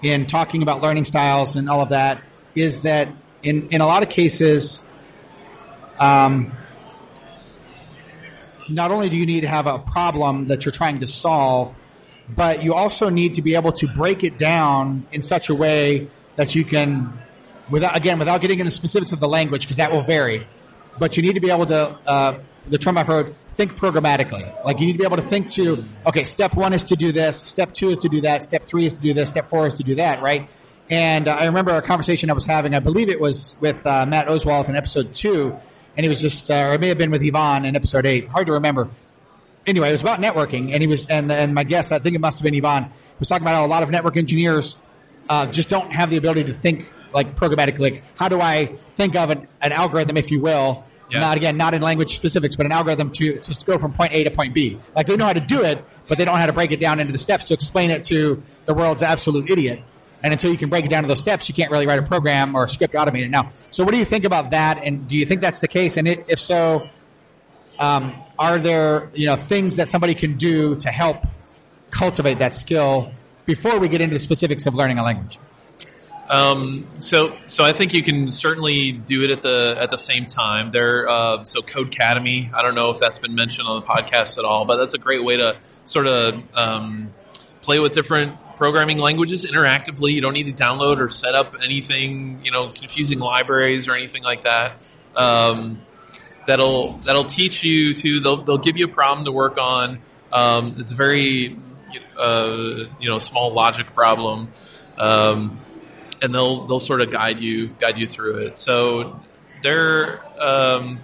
in 0.02 0.26
talking 0.26 0.62
about 0.62 0.80
learning 0.80 1.04
styles 1.04 1.56
and 1.56 1.68
all 1.68 1.80
of 1.80 1.90
that 1.90 2.22
is 2.54 2.80
that 2.80 3.08
in, 3.42 3.68
in 3.70 3.80
a 3.80 3.86
lot 3.86 4.02
of 4.02 4.08
cases, 4.08 4.80
um, 5.98 6.52
not 8.68 8.92
only 8.92 9.08
do 9.08 9.18
you 9.18 9.26
need 9.26 9.40
to 9.40 9.48
have 9.48 9.66
a 9.66 9.78
problem 9.78 10.46
that 10.46 10.64
you're 10.64 10.72
trying 10.72 11.00
to 11.00 11.06
solve, 11.06 11.74
but 12.28 12.62
you 12.62 12.74
also 12.74 13.08
need 13.08 13.34
to 13.34 13.42
be 13.42 13.56
able 13.56 13.72
to 13.72 13.88
break 13.88 14.22
it 14.22 14.38
down 14.38 15.06
in 15.10 15.22
such 15.22 15.48
a 15.48 15.54
way 15.54 16.08
that 16.36 16.54
you 16.54 16.64
can, 16.64 17.12
without 17.68 17.96
again, 17.96 18.18
without 18.18 18.40
getting 18.40 18.60
into 18.60 18.70
specifics 18.70 19.12
of 19.12 19.18
the 19.18 19.28
language, 19.28 19.62
because 19.62 19.78
that 19.78 19.90
will 19.90 20.02
vary. 20.02 20.46
But 20.98 21.16
you 21.16 21.22
need 21.22 21.34
to 21.34 21.40
be 21.40 21.50
able 21.50 21.66
to, 21.66 21.98
uh, 22.06 22.38
the 22.68 22.78
term 22.78 22.96
I've 22.96 23.08
heard, 23.08 23.34
think 23.54 23.76
programmatically. 23.76 24.64
Like 24.64 24.80
you 24.80 24.86
need 24.86 24.92
to 24.92 24.98
be 24.98 25.04
able 25.04 25.16
to 25.16 25.22
think 25.22 25.50
to, 25.52 25.84
okay, 26.06 26.24
step 26.24 26.54
one 26.54 26.72
is 26.72 26.84
to 26.84 26.96
do 26.96 27.12
this, 27.12 27.36
step 27.36 27.72
two 27.72 27.90
is 27.90 27.98
to 28.00 28.08
do 28.08 28.22
that, 28.22 28.44
step 28.44 28.64
three 28.64 28.86
is 28.86 28.94
to 28.94 29.00
do 29.00 29.14
this, 29.14 29.30
step 29.30 29.48
four 29.48 29.66
is 29.66 29.74
to 29.74 29.82
do 29.82 29.96
that, 29.96 30.22
right? 30.22 30.48
And 30.90 31.28
uh, 31.28 31.32
I 31.32 31.46
remember 31.46 31.72
a 31.72 31.82
conversation 31.82 32.30
I 32.30 32.32
was 32.32 32.44
having, 32.44 32.74
I 32.74 32.80
believe 32.80 33.08
it 33.08 33.20
was 33.20 33.54
with 33.60 33.86
uh, 33.86 34.06
Matt 34.06 34.26
Oswalt 34.28 34.68
in 34.68 34.76
episode 34.76 35.12
two, 35.12 35.56
and 35.96 36.04
he 36.04 36.08
was 36.08 36.20
just, 36.20 36.50
uh, 36.50 36.66
or 36.68 36.72
it 36.74 36.80
may 36.80 36.88
have 36.88 36.98
been 36.98 37.10
with 37.10 37.22
Ivan 37.22 37.64
in 37.64 37.76
episode 37.76 38.06
eight, 38.06 38.28
hard 38.28 38.46
to 38.46 38.52
remember. 38.52 38.88
Anyway, 39.66 39.88
it 39.88 39.92
was 39.92 40.02
about 40.02 40.20
networking, 40.20 40.72
and 40.72 40.82
he 40.82 40.86
was, 40.86 41.06
and, 41.06 41.30
and 41.30 41.54
my 41.54 41.64
guest, 41.64 41.92
I 41.92 41.98
think 41.98 42.16
it 42.16 42.20
must 42.20 42.40
have 42.40 42.44
been 42.44 42.54
Ivan, 42.54 42.90
was 43.18 43.28
talking 43.28 43.44
about 43.44 43.54
how 43.54 43.64
a 43.64 43.68
lot 43.68 43.82
of 43.82 43.90
network 43.90 44.16
engineers 44.16 44.76
uh, 45.28 45.46
just 45.46 45.68
don't 45.68 45.92
have 45.92 46.10
the 46.10 46.16
ability 46.16 46.44
to 46.44 46.54
think 46.54 46.92
like 47.14 47.36
programmatically. 47.36 47.78
Like, 47.78 48.02
how 48.16 48.28
do 48.28 48.40
I 48.40 48.66
think 48.94 49.14
of 49.14 49.30
an, 49.30 49.46
an 49.60 49.72
algorithm, 49.72 50.16
if 50.16 50.30
you 50.30 50.40
will, 50.40 50.84
Yeah. 51.10 51.20
not 51.20 51.36
again, 51.36 51.56
not 51.56 51.74
in 51.74 51.82
language 51.82 52.16
specifics, 52.16 52.56
but 52.56 52.66
an 52.66 52.72
algorithm 52.72 53.10
to 53.12 53.38
just 53.40 53.66
go 53.66 53.78
from 53.78 53.92
point 53.92 54.12
A 54.12 54.24
to 54.24 54.30
point 54.30 54.54
B. 54.54 54.78
Like 54.96 55.06
they 55.06 55.16
know 55.16 55.26
how 55.26 55.32
to 55.34 55.40
do 55.40 55.62
it, 55.62 55.84
but 56.08 56.18
they 56.18 56.24
don't 56.24 56.34
know 56.34 56.40
how 56.40 56.46
to 56.46 56.52
break 56.52 56.70
it 56.70 56.80
down 56.80 57.00
into 57.00 57.12
the 57.12 57.18
steps 57.18 57.44
to 57.46 57.54
explain 57.54 57.90
it 57.90 58.04
to 58.04 58.42
the 58.64 58.74
world's 58.74 59.02
absolute 59.02 59.50
idiot. 59.50 59.82
And 60.22 60.32
until 60.32 60.52
you 60.52 60.56
can 60.56 60.68
break 60.68 60.84
it 60.84 60.88
down 60.88 61.02
to 61.02 61.08
those 61.08 61.18
steps, 61.18 61.48
you 61.48 61.54
can't 61.54 61.70
really 61.70 61.86
write 61.86 61.98
a 61.98 62.02
program 62.02 62.54
or 62.54 62.64
a 62.64 62.68
script 62.68 62.92
to 62.92 62.98
automate 62.98 63.24
it. 63.24 63.28
Now, 63.28 63.50
so 63.70 63.84
what 63.84 63.90
do 63.90 63.98
you 63.98 64.04
think 64.04 64.24
about 64.24 64.50
that? 64.50 64.82
And 64.82 65.08
do 65.08 65.16
you 65.16 65.26
think 65.26 65.40
that's 65.40 65.58
the 65.58 65.68
case? 65.68 65.96
And 65.96 66.06
it, 66.06 66.24
if 66.28 66.38
so, 66.40 66.88
um, 67.78 68.14
are 68.38 68.58
there 68.58 69.10
you 69.14 69.26
know 69.26 69.36
things 69.36 69.76
that 69.76 69.88
somebody 69.88 70.14
can 70.14 70.36
do 70.36 70.76
to 70.76 70.90
help 70.90 71.26
cultivate 71.90 72.38
that 72.38 72.54
skill 72.54 73.12
before 73.44 73.78
we 73.78 73.88
get 73.88 74.00
into 74.00 74.14
the 74.14 74.20
specifics 74.20 74.66
of 74.66 74.74
learning 74.74 74.98
a 74.98 75.02
language? 75.02 75.38
Um, 76.32 76.88
so, 77.00 77.36
so 77.46 77.62
I 77.62 77.74
think 77.74 77.92
you 77.92 78.02
can 78.02 78.32
certainly 78.32 78.92
do 78.92 79.22
it 79.22 79.30
at 79.30 79.42
the 79.42 79.76
at 79.78 79.90
the 79.90 79.98
same 79.98 80.24
time. 80.24 80.70
There, 80.70 81.06
uh, 81.06 81.44
so 81.44 81.60
Codecademy. 81.60 82.54
I 82.54 82.62
don't 82.62 82.74
know 82.74 82.88
if 82.88 82.98
that's 82.98 83.18
been 83.18 83.34
mentioned 83.34 83.68
on 83.68 83.82
the 83.82 83.86
podcast 83.86 84.38
at 84.38 84.46
all, 84.46 84.64
but 84.64 84.78
that's 84.78 84.94
a 84.94 84.98
great 84.98 85.22
way 85.22 85.36
to 85.36 85.58
sort 85.84 86.06
of 86.06 86.42
um, 86.54 87.12
play 87.60 87.80
with 87.80 87.92
different 87.92 88.34
programming 88.56 88.96
languages 88.96 89.44
interactively. 89.44 90.14
You 90.14 90.22
don't 90.22 90.32
need 90.32 90.46
to 90.46 90.54
download 90.54 91.00
or 91.00 91.10
set 91.10 91.34
up 91.34 91.54
anything, 91.62 92.40
you 92.42 92.50
know, 92.50 92.70
confusing 92.70 93.18
libraries 93.18 93.86
or 93.86 93.94
anything 93.94 94.22
like 94.22 94.42
that. 94.42 94.78
Um, 95.14 95.82
that'll 96.46 96.92
that'll 97.04 97.26
teach 97.26 97.62
you 97.62 97.92
to. 97.92 98.20
They'll 98.20 98.42
they'll 98.42 98.56
give 98.56 98.78
you 98.78 98.86
a 98.86 98.92
problem 98.92 99.26
to 99.26 99.32
work 99.32 99.58
on. 99.58 99.98
Um, 100.32 100.76
it's 100.78 100.92
a 100.92 100.94
very 100.94 101.58
uh, 102.18 102.86
you 102.98 103.10
know 103.10 103.18
small 103.18 103.52
logic 103.52 103.92
problem. 103.94 104.48
Um, 104.96 105.58
and 106.22 106.34
they'll 106.34 106.66
they'll 106.66 106.80
sort 106.80 107.00
of 107.00 107.10
guide 107.10 107.40
you 107.40 107.68
guide 107.68 107.98
you 107.98 108.06
through 108.06 108.38
it. 108.38 108.56
So 108.56 109.20
they're 109.62 110.20
um, 110.40 111.00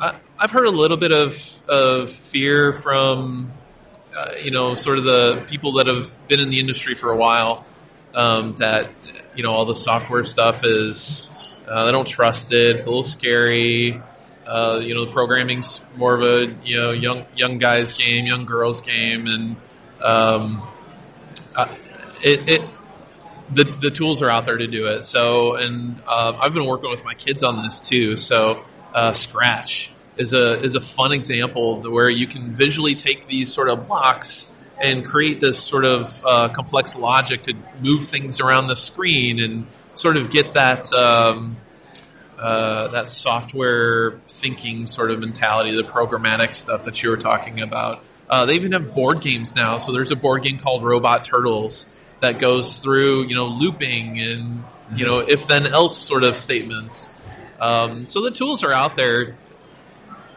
I, 0.00 0.16
I've 0.38 0.50
heard 0.50 0.66
a 0.66 0.72
little 0.72 0.96
bit 0.96 1.12
of 1.12 1.62
of 1.68 2.10
fear 2.10 2.72
from 2.72 3.52
uh, 4.16 4.32
you 4.42 4.50
know 4.50 4.74
sort 4.74 4.98
of 4.98 5.04
the 5.04 5.44
people 5.48 5.72
that 5.74 5.86
have 5.86 6.26
been 6.28 6.40
in 6.40 6.50
the 6.50 6.58
industry 6.58 6.94
for 6.94 7.12
a 7.12 7.16
while 7.16 7.66
um, 8.14 8.54
that 8.56 8.90
you 9.36 9.42
know 9.42 9.52
all 9.52 9.66
the 9.66 9.74
software 9.74 10.24
stuff 10.24 10.64
is 10.64 11.26
uh, 11.68 11.84
they 11.84 11.92
don't 11.92 12.08
trust 12.08 12.52
it. 12.52 12.76
It's 12.76 12.86
a 12.86 12.88
little 12.88 13.02
scary. 13.02 14.00
Uh, 14.46 14.80
you 14.82 14.94
know, 14.94 15.04
the 15.04 15.12
programming's 15.12 15.80
more 15.96 16.14
of 16.14 16.22
a 16.22 16.54
you 16.64 16.78
know 16.78 16.92
young 16.92 17.26
young 17.36 17.58
guys 17.58 17.92
game, 17.92 18.26
young 18.26 18.46
girls 18.46 18.80
game, 18.80 19.26
and 19.26 19.56
um, 20.02 20.62
uh, 21.54 21.74
it, 22.22 22.48
it 22.48 22.62
the 23.50 23.64
the 23.64 23.90
tools 23.90 24.22
are 24.22 24.30
out 24.30 24.44
there 24.44 24.56
to 24.56 24.66
do 24.66 24.86
it. 24.86 25.04
So, 25.04 25.56
and 25.56 26.00
uh, 26.06 26.38
I've 26.40 26.54
been 26.54 26.66
working 26.66 26.90
with 26.90 27.04
my 27.04 27.14
kids 27.14 27.42
on 27.42 27.62
this 27.62 27.80
too. 27.80 28.16
So, 28.16 28.64
uh, 28.94 29.12
Scratch 29.12 29.90
is 30.16 30.32
a 30.32 30.60
is 30.60 30.74
a 30.74 30.80
fun 30.80 31.12
example 31.12 31.80
where 31.82 32.10
you 32.10 32.26
can 32.26 32.52
visually 32.52 32.94
take 32.94 33.26
these 33.26 33.52
sort 33.52 33.68
of 33.68 33.86
blocks 33.86 34.46
and 34.80 35.04
create 35.04 35.40
this 35.40 35.58
sort 35.58 35.84
of 35.84 36.22
uh, 36.24 36.48
complex 36.50 36.94
logic 36.96 37.42
to 37.44 37.54
move 37.80 38.06
things 38.06 38.40
around 38.40 38.68
the 38.68 38.76
screen 38.76 39.40
and 39.40 39.66
sort 39.94 40.16
of 40.16 40.30
get 40.30 40.54
that. 40.54 40.92
Um, 40.92 41.56
uh, 42.38 42.86
that 42.92 43.08
software 43.08 44.20
thinking 44.28 44.86
sort 44.86 45.10
of 45.10 45.18
mentality, 45.18 45.74
the 45.74 45.82
programmatic 45.82 46.54
stuff 46.54 46.84
that 46.84 47.02
you 47.02 47.10
were 47.10 47.16
talking 47.16 47.60
about. 47.62 48.04
Uh, 48.30 48.46
they 48.46 48.54
even 48.54 48.70
have 48.70 48.94
board 48.94 49.20
games 49.20 49.56
now. 49.56 49.78
So 49.78 49.90
there's 49.90 50.12
a 50.12 50.16
board 50.16 50.44
game 50.44 50.56
called 50.58 50.84
Robot 50.84 51.24
Turtles 51.24 51.86
that 52.20 52.38
goes 52.38 52.78
through, 52.78 53.26
you 53.26 53.34
know, 53.34 53.46
looping 53.46 54.20
and, 54.20 54.64
you 54.94 55.06
know, 55.06 55.18
if 55.18 55.46
then 55.46 55.66
else 55.66 55.96
sort 55.96 56.24
of 56.24 56.36
statements. 56.36 57.10
Um, 57.60 58.08
so 58.08 58.22
the 58.22 58.30
tools 58.30 58.64
are 58.64 58.72
out 58.72 58.96
there. 58.96 59.36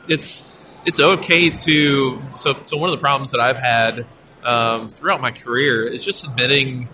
It's, 0.07 0.43
it's 0.85 0.99
okay 0.99 1.49
to, 1.49 2.21
so, 2.35 2.53
so 2.65 2.77
one 2.77 2.89
of 2.89 2.97
the 2.97 3.01
problems 3.01 3.31
that 3.31 3.39
I've 3.39 3.57
had, 3.57 4.05
um, 4.43 4.89
throughout 4.89 5.21
my 5.21 5.31
career 5.31 5.85
is 5.85 6.03
just 6.03 6.25
admitting, 6.25 6.89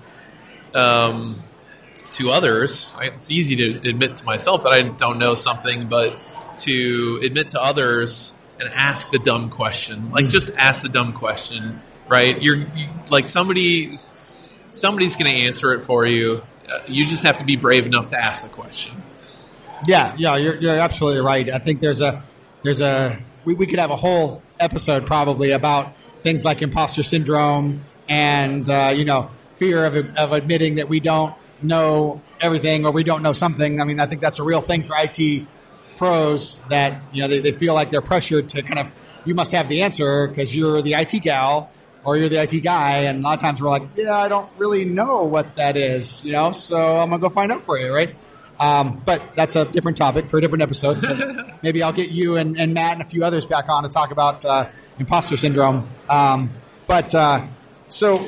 um, 0.76 1.42
to 2.14 2.30
others. 2.30 2.92
It's 3.00 3.32
easy 3.32 3.56
to 3.58 3.90
admit 3.90 4.18
to 4.18 4.26
myself 4.26 4.64
that 4.64 4.74
I 4.74 4.82
don't 4.82 5.20
know 5.20 5.36
something, 5.36 5.88
but 5.88 6.18
to 6.60 7.20
admit 7.24 7.50
to 7.50 7.62
others 7.62 8.34
and 8.60 8.70
ask 8.74 9.10
the 9.12 9.20
dumb 9.20 9.50
question, 9.50 10.12
like 10.12 10.28
just 10.28 10.50
ask 10.58 10.82
the 10.82 10.90
dumb 10.90 11.14
question, 11.14 11.80
right? 12.08 12.42
You're 12.42 12.56
you, 12.56 12.88
like 13.12 13.28
somebody, 13.28 13.98
somebody's 14.80 15.16
going 15.16 15.32
to 15.32 15.48
answer 15.48 15.74
it 15.74 15.82
for 15.82 16.06
you. 16.06 16.42
Uh, 16.70 16.80
you 16.88 17.06
just 17.06 17.24
have 17.24 17.38
to 17.38 17.44
be 17.46 17.56
brave 17.56 17.86
enough 17.86 18.10
to 18.10 18.18
ask 18.18 18.44
the 18.44 18.50
question. 18.50 19.02
Yeah, 19.86 20.16
yeah, 20.18 20.36
you're, 20.38 20.56
you're 20.56 20.80
absolutely 20.80 21.22
right. 21.22 21.50
I 21.50 21.60
think 21.60 21.80
there's 21.80 22.02
a 22.02 22.24
there's 22.64 22.82
a 22.82 23.20
we, 23.46 23.54
we 23.54 23.68
could 23.68 23.80
have 23.80 23.92
a 23.92 23.96
whole 23.96 24.42
episode 24.60 25.06
probably 25.06 25.52
about 25.52 25.96
things 26.24 26.44
like 26.44 26.62
imposter 26.62 27.04
syndrome 27.04 27.82
and 28.10 28.68
uh, 28.70 28.94
you 28.96 29.06
know 29.06 29.30
fear 29.52 29.86
of 29.86 29.96
of 30.18 30.34
admitting 30.34 30.76
that 30.76 30.90
we 30.90 31.00
don't 31.00 31.34
know 31.62 32.22
everything 32.42 32.86
or 32.86 32.92
we 32.92 33.04
don't 33.04 33.22
know 33.22 33.34
something. 33.34 33.80
I 33.80 33.84
mean, 33.84 34.00
I 34.00 34.08
think 34.08 34.22
that's 34.22 34.40
a 34.40 34.44
real 34.44 34.62
thing 34.62 34.84
for 34.84 34.96
IT 34.98 35.48
pros 35.98 36.60
that 36.70 37.02
you 37.12 37.22
know 37.22 37.28
they, 37.28 37.40
they 37.40 37.52
feel 37.52 37.74
like 37.74 37.90
they're 37.90 38.02
pressured 38.02 38.50
to 38.50 38.64
kind 38.64 38.80
of 38.80 38.92
you 39.26 39.36
must 39.36 39.52
have 39.52 39.68
the 39.68 39.82
answer 39.84 40.28
because 40.28 40.56
you're 40.56 40.82
the 40.82 40.94
IT 40.94 41.22
gal 41.22 41.72
or 42.04 42.18
you're 42.18 42.30
the 42.30 42.42
IT 42.42 42.60
guy. 42.62 43.00
And 43.04 43.20
a 43.20 43.22
lot 43.22 43.36
of 43.36 43.42
times 43.42 43.62
we're 43.62 43.70
like, 43.70 43.84
yeah, 43.96 44.18
I 44.18 44.28
don't 44.28 44.50
really 44.58 44.86
know 44.86 45.24
what 45.24 45.56
that 45.56 45.78
is, 45.78 46.24
you 46.24 46.32
know, 46.32 46.52
so 46.52 46.78
I'm 46.78 47.10
going 47.10 47.22
to 47.22 47.28
go 47.28 47.34
find 47.34 47.52
out 47.52 47.64
for 47.64 47.78
you, 47.78 47.94
right? 47.94 48.16
Um, 48.60 49.02
but 49.06 49.36
that's 49.36 49.56
a 49.56 49.66
different 49.66 49.98
topic 49.98 50.30
for 50.30 50.38
a 50.38 50.42
different 50.42 50.64
episode. 50.64 51.02
So 51.02 51.46
maybe 51.62 51.84
I'll 51.84 51.92
get 51.92 52.10
you 52.10 52.38
and, 52.38 52.60
and, 52.60 52.74
Matt 52.74 52.94
and 52.94 53.02
a 53.02 53.06
few 53.06 53.24
others 53.24 53.46
back 53.46 53.70
on 53.70 53.84
to 53.84 53.90
talk 53.90 54.12
about 54.12 54.44
uh, 54.46 54.70
imposter 54.98 55.38
syndrome. 55.38 55.88
Um, 56.10 56.52
but 56.88 57.14
uh, 57.14 57.46
so 57.88 58.26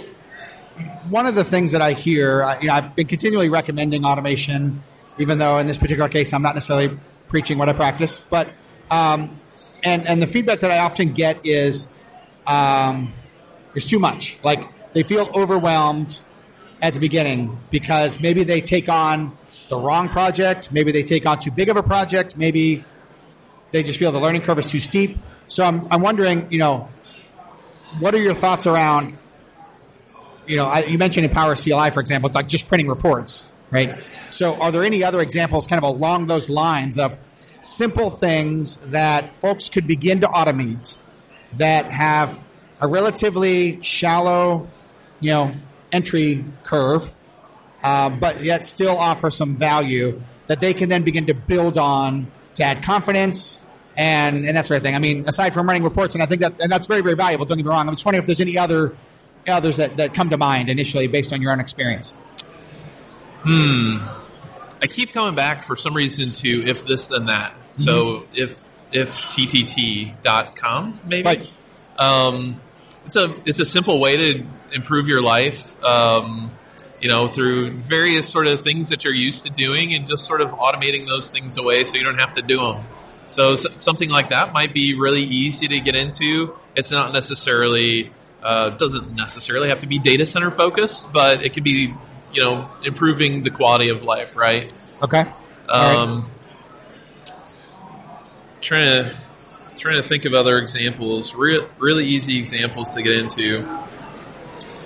one 1.09 1.25
of 1.25 1.35
the 1.35 1.43
things 1.43 1.71
that 1.71 1.81
I 1.81 1.93
hear, 1.93 2.43
I, 2.43 2.59
you 2.59 2.67
know, 2.67 2.73
I've 2.73 2.95
been 2.95 3.07
continually 3.07 3.49
recommending 3.49 4.05
automation, 4.05 4.83
even 5.17 5.37
though 5.37 5.57
in 5.57 5.67
this 5.67 5.77
particular 5.77 6.09
case 6.09 6.33
I'm 6.33 6.41
not 6.41 6.55
necessarily 6.55 6.97
preaching 7.27 7.57
what 7.57 7.69
I 7.69 7.73
practice. 7.73 8.19
But 8.29 8.49
um, 8.91 9.35
and 9.83 10.07
and 10.07 10.21
the 10.21 10.27
feedback 10.27 10.59
that 10.59 10.71
I 10.71 10.79
often 10.79 11.13
get 11.13 11.45
is 11.45 11.87
um, 12.45 13.13
is 13.75 13.85
too 13.85 13.99
much. 13.99 14.37
Like 14.43 14.59
they 14.93 15.03
feel 15.03 15.29
overwhelmed 15.33 16.19
at 16.81 16.93
the 16.93 16.99
beginning 16.99 17.57
because 17.71 18.19
maybe 18.19 18.43
they 18.43 18.61
take 18.61 18.89
on 18.89 19.37
the 19.69 19.77
wrong 19.77 20.09
project, 20.09 20.71
maybe 20.71 20.91
they 20.91 21.03
take 21.03 21.25
on 21.25 21.39
too 21.39 21.51
big 21.51 21.69
of 21.69 21.77
a 21.77 21.83
project, 21.83 22.37
maybe 22.37 22.83
they 23.71 23.83
just 23.83 23.99
feel 23.99 24.11
the 24.11 24.19
learning 24.19 24.41
curve 24.41 24.59
is 24.59 24.69
too 24.69 24.79
steep. 24.79 25.17
So 25.47 25.63
I'm 25.63 25.87
I'm 25.91 26.01
wondering, 26.01 26.51
you 26.51 26.59
know, 26.59 26.89
what 27.99 28.13
are 28.13 28.19
your 28.19 28.33
thoughts 28.33 28.67
around? 28.67 29.17
You 30.45 30.57
know, 30.57 30.65
I, 30.65 30.85
you 30.85 30.97
mentioned 30.97 31.25
in 31.25 31.31
PowerCLI, 31.31 31.93
for 31.93 31.99
example, 31.99 32.31
like 32.33 32.47
just 32.47 32.67
printing 32.67 32.87
reports, 32.87 33.45
right? 33.69 33.99
So, 34.31 34.55
are 34.55 34.71
there 34.71 34.83
any 34.83 35.03
other 35.03 35.21
examples, 35.21 35.67
kind 35.67 35.83
of 35.83 35.87
along 35.87 36.27
those 36.27 36.49
lines, 36.49 36.97
of 36.97 37.17
simple 37.61 38.09
things 38.09 38.77
that 38.77 39.35
folks 39.35 39.69
could 39.69 39.85
begin 39.85 40.21
to 40.21 40.27
automate 40.27 40.95
that 41.57 41.85
have 41.85 42.39
a 42.81 42.87
relatively 42.87 43.81
shallow, 43.81 44.67
you 45.19 45.31
know, 45.31 45.51
entry 45.91 46.45
curve, 46.63 47.11
uh, 47.83 48.09
but 48.09 48.43
yet 48.43 48.63
still 48.63 48.97
offer 48.97 49.29
some 49.29 49.55
value 49.55 50.21
that 50.47 50.59
they 50.59 50.73
can 50.73 50.89
then 50.89 51.03
begin 51.03 51.27
to 51.27 51.33
build 51.33 51.77
on 51.77 52.27
to 52.55 52.63
add 52.63 52.83
confidence 52.83 53.59
and, 53.95 54.45
and 54.45 54.55
that 54.55 54.65
sort 54.65 54.77
of 54.77 54.83
thing. 54.83 54.95
I 54.95 54.99
mean, 54.99 55.27
aside 55.27 55.53
from 55.53 55.67
running 55.67 55.83
reports, 55.83 56.15
and 56.15 56.23
I 56.23 56.25
think 56.25 56.41
that 56.41 56.59
and 56.59 56.71
that's 56.71 56.87
very 56.87 57.01
very 57.01 57.15
valuable. 57.15 57.45
Don't 57.45 57.57
get 57.57 57.65
me 57.65 57.69
wrong. 57.69 57.87
I'm 57.87 57.93
just 57.93 58.05
wondering 58.05 58.21
if 58.21 58.25
there's 58.25 58.41
any 58.41 58.57
other 58.57 58.95
others 59.47 59.77
that, 59.77 59.97
that 59.97 60.13
come 60.13 60.29
to 60.29 60.37
mind 60.37 60.69
initially 60.69 61.07
based 61.07 61.33
on 61.33 61.41
your 61.41 61.51
own 61.51 61.59
experience. 61.59 62.11
Hmm. 63.41 63.97
I 64.81 64.87
keep 64.87 65.11
coming 65.11 65.35
back 65.35 65.65
for 65.65 65.75
some 65.75 65.93
reason 65.93 66.31
to 66.31 66.67
if 66.67 66.85
this 66.85 67.07
then 67.07 67.25
that. 67.25 67.53
Mm-hmm. 67.53 67.83
So 67.83 68.25
if 68.33 68.65
ifttt.com 68.91 70.99
maybe. 71.07 71.25
Right. 71.25 71.51
Um, 71.97 72.61
it's 73.09 73.15
a 73.15 73.35
it's 73.45 73.59
a 73.59 73.65
simple 73.65 73.99
way 73.99 74.17
to 74.17 74.45
improve 74.73 75.07
your 75.07 75.21
life. 75.21 75.83
Um, 75.83 76.51
you 77.01 77.09
know, 77.09 77.27
through 77.27 77.71
various 77.77 78.27
sort 78.27 78.45
of 78.47 78.61
things 78.61 78.89
that 78.89 79.03
you're 79.03 79.13
used 79.13 79.45
to 79.45 79.49
doing, 79.49 79.93
and 79.93 80.07
just 80.07 80.27
sort 80.27 80.41
of 80.41 80.51
automating 80.51 81.07
those 81.07 81.29
things 81.29 81.57
away 81.57 81.85
so 81.85 81.97
you 81.97 82.03
don't 82.03 82.19
have 82.19 82.33
to 82.33 82.41
do 82.41 82.59
them. 82.59 82.83
So, 83.27 83.55
so 83.55 83.69
something 83.79 84.09
like 84.09 84.29
that 84.29 84.53
might 84.53 84.73
be 84.73 84.99
really 84.99 85.23
easy 85.23 85.67
to 85.69 85.79
get 85.79 85.95
into. 85.95 86.55
It's 86.75 86.91
not 86.91 87.13
necessarily 87.13 88.11
uh, 88.43 88.71
doesn't 88.71 89.15
necessarily 89.15 89.69
have 89.69 89.79
to 89.79 89.87
be 89.87 89.97
data 89.97 90.25
center 90.25 90.51
focused, 90.51 91.11
but 91.13 91.43
it 91.43 91.53
could 91.53 91.63
be 91.63 91.93
you 92.33 92.41
know 92.43 92.69
improving 92.85 93.41
the 93.41 93.49
quality 93.49 93.89
of 93.89 94.03
life, 94.03 94.35
right? 94.35 94.71
Okay. 95.01 95.25
Um, 95.67 96.21
right. 96.21 97.33
Trying 98.61 98.87
to 98.87 99.15
trying 99.79 99.95
to 99.95 100.03
think 100.03 100.25
of 100.25 100.33
other 100.33 100.57
examples, 100.57 101.33
re- 101.33 101.65
really 101.77 102.05
easy 102.05 102.37
examples 102.37 102.93
to 102.93 103.01
get 103.01 103.15
into. 103.15 103.65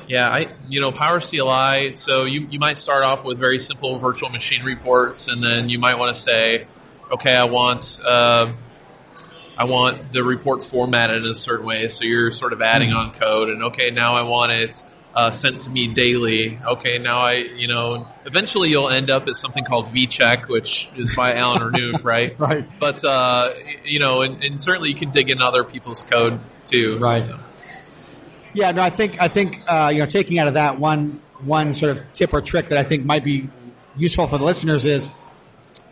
Yeah, 0.08 0.28
I 0.28 0.50
you 0.70 0.80
know 0.80 0.92
PowerCLI. 0.92 1.98
So 1.98 2.26
you 2.26 2.48
you 2.50 2.60
might 2.60 2.78
start 2.78 3.04
off 3.04 3.26
with 3.26 3.40
very 3.40 3.60
simple 3.60 3.98
virtual 3.98 4.30
machine 4.30 4.64
reports, 4.64 5.28
and 5.28 5.44
then 5.44 5.70
you 5.70 5.80
might 5.80 5.98
want 5.98 6.14
to 6.14 6.20
say, 6.20 6.68
okay, 7.12 7.36
I 7.36 7.46
want. 7.46 8.00
Uh, 8.06 8.54
I 9.56 9.66
want 9.66 10.12
the 10.12 10.24
report 10.24 10.64
formatted 10.64 11.24
in 11.24 11.30
a 11.30 11.36
certain 11.36 11.68
way, 11.68 11.88
so 11.88 12.06
you're 12.06 12.32
sort 12.32 12.54
of 12.54 12.64
adding 12.64 12.92
on 12.92 13.14
code, 13.14 13.50
and 13.50 13.66
okay, 13.66 13.92
now 13.92 14.16
I 14.16 14.24
want 14.24 14.52
it 14.52 14.84
uh, 15.16 15.30
sent 15.30 15.64
to 15.64 15.70
me 15.70 15.94
daily. 15.94 16.60
Okay, 16.66 16.98
now 16.98 17.20
I, 17.20 17.34
you 17.34 17.68
know, 17.68 18.08
eventually 18.26 18.70
you'll 18.70 18.90
end 18.90 19.10
up 19.10 19.28
at 19.28 19.36
something 19.36 19.64
called 19.64 19.88
vCheck, 19.88 20.48
which 20.48 20.90
is 20.96 21.16
by 21.16 21.36
Alan 21.36 21.62
Renouf, 21.74 22.04
right? 22.04 22.38
right. 22.40 22.66
But, 22.80 23.04
uh, 23.04 23.54
you 23.84 24.00
know, 24.00 24.22
and, 24.22 24.44
and, 24.44 24.60
certainly 24.60 24.90
you 24.90 24.96
can 24.96 25.12
dig 25.12 25.30
in 25.30 25.42
other 25.42 25.64
people's 25.64 26.04
code 26.04 26.40
too. 26.66 26.98
Right. 26.98 27.26
So. 27.26 27.40
Yeah, 28.54 28.72
no, 28.72 28.82
I 28.82 28.90
think, 28.90 29.22
I 29.22 29.28
think, 29.28 29.62
uh, 29.68 29.92
you 29.94 30.00
know, 30.00 30.06
taking 30.06 30.40
out 30.40 30.48
of 30.48 30.56
that 30.56 30.80
one, 30.80 31.22
one 31.44 31.74
sort 31.74 31.98
of 31.98 32.14
tip 32.14 32.34
or 32.34 32.42
trick 32.42 32.70
that 32.70 32.78
I 32.78 32.84
think 32.84 33.06
might 33.06 33.24
be 33.24 33.50
useful 33.96 34.28
for 34.28 34.38
the 34.38 34.46
listeners 34.46 34.86
is, 34.86 35.12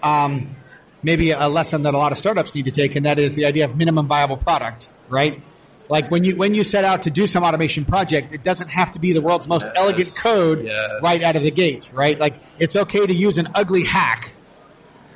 um, 0.01 0.55
maybe 1.03 1.31
a 1.31 1.47
lesson 1.47 1.83
that 1.83 1.93
a 1.93 1.97
lot 1.97 2.11
of 2.11 2.17
startups 2.17 2.55
need 2.55 2.65
to 2.65 2.71
take, 2.71 2.95
and 2.95 3.05
that 3.05 3.19
is 3.19 3.35
the 3.35 3.45
idea 3.45 3.65
of 3.65 3.75
minimum 3.75 4.07
viable 4.07 4.37
product, 4.37 4.89
right? 5.09 5.41
Like 5.91 6.09
when 6.09 6.23
you 6.23 6.37
when 6.37 6.55
you 6.55 6.63
set 6.63 6.85
out 6.85 7.03
to 7.03 7.11
do 7.11 7.27
some 7.27 7.43
automation 7.43 7.83
project, 7.83 8.31
it 8.31 8.43
doesn't 8.43 8.69
have 8.69 8.91
to 8.91 8.99
be 8.99 9.11
the 9.11 9.19
world's 9.19 9.45
most 9.45 9.65
yes. 9.65 9.73
elegant 9.75 10.15
code 10.17 10.63
yes. 10.63 11.01
right 11.03 11.21
out 11.21 11.35
of 11.35 11.43
the 11.43 11.51
gate, 11.51 11.91
right? 11.93 12.17
Like 12.17 12.35
it's 12.59 12.77
okay 12.77 13.05
to 13.05 13.13
use 13.13 13.37
an 13.37 13.49
ugly 13.53 13.83
hack 13.83 14.31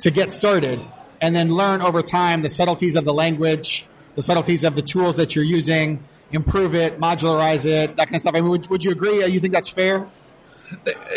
to 0.00 0.10
get 0.10 0.32
started 0.32 0.86
and 1.22 1.34
then 1.34 1.48
learn 1.48 1.80
over 1.80 2.02
time 2.02 2.42
the 2.42 2.50
subtleties 2.50 2.94
of 2.94 3.06
the 3.06 3.14
language, 3.14 3.86
the 4.16 4.22
subtleties 4.22 4.64
of 4.64 4.74
the 4.74 4.82
tools 4.82 5.16
that 5.16 5.34
you're 5.34 5.46
using, 5.46 6.04
improve 6.30 6.74
it, 6.74 7.00
modularize 7.00 7.64
it, 7.64 7.96
that 7.96 8.08
kind 8.08 8.16
of 8.16 8.20
stuff. 8.20 8.34
I 8.34 8.42
mean, 8.42 8.50
would, 8.50 8.66
would 8.68 8.84
you 8.84 8.90
agree? 8.90 9.24
You 9.24 9.40
think 9.40 9.54
that's 9.54 9.70
fair? 9.70 10.06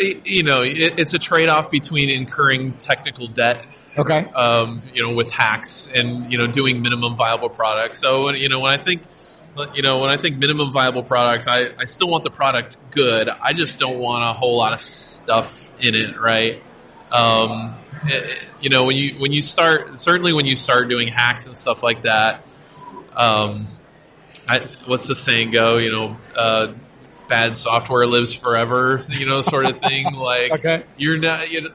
You 0.00 0.42
know, 0.42 0.62
it, 0.62 0.98
it's 0.98 1.12
a 1.12 1.18
trade-off 1.18 1.70
between 1.70 2.08
incurring 2.08 2.72
technical 2.74 3.26
debt, 3.26 3.66
okay, 3.98 4.24
um, 4.28 4.80
you 4.94 5.02
know, 5.02 5.12
with 5.14 5.28
hacks 5.30 5.86
and 5.92 6.32
you 6.32 6.38
know 6.38 6.46
doing 6.46 6.80
minimum 6.80 7.16
viable 7.16 7.48
products. 7.48 7.98
So, 7.98 8.30
you 8.30 8.48
know, 8.48 8.60
when 8.60 8.72
I 8.72 8.76
think 8.76 9.02
you 9.74 9.82
know, 9.82 10.00
when 10.00 10.10
I 10.10 10.16
think 10.16 10.38
minimum 10.38 10.72
viable 10.72 11.02
product, 11.02 11.48
I, 11.48 11.70
I 11.78 11.84
still 11.84 12.08
want 12.08 12.24
the 12.24 12.30
product 12.30 12.76
good. 12.90 13.28
I 13.28 13.52
just 13.52 13.78
don't 13.78 13.98
want 13.98 14.24
a 14.24 14.32
whole 14.32 14.56
lot 14.56 14.72
of 14.72 14.80
stuff 14.80 15.72
in 15.80 15.94
it, 15.94 16.18
right? 16.18 16.62
Um, 17.12 17.76
it, 18.04 18.22
eh, 18.22 18.44
you 18.60 18.70
know, 18.70 18.84
when 18.84 18.96
you 18.96 19.18
when 19.18 19.32
you 19.32 19.42
start, 19.42 19.98
certainly 19.98 20.32
when 20.32 20.46
you 20.46 20.56
start 20.56 20.88
doing 20.88 21.08
hacks 21.08 21.46
and 21.46 21.56
stuff 21.56 21.82
like 21.82 22.02
that, 22.02 22.44
um, 23.14 23.66
I, 24.48 24.66
what's 24.86 25.06
the 25.06 25.14
saying 25.14 25.50
go? 25.50 25.78
You 25.78 25.92
know, 25.92 26.16
uh, 26.36 26.72
bad 27.28 27.56
software 27.56 28.06
lives 28.06 28.32
forever. 28.32 29.00
You 29.10 29.26
know, 29.26 29.42
sort 29.42 29.66
of 29.66 29.78
thing. 29.78 30.12
Like 30.14 30.52
okay. 30.52 30.84
you're 30.96 31.18
not. 31.18 31.50
You 31.50 31.62
know, 31.62 31.70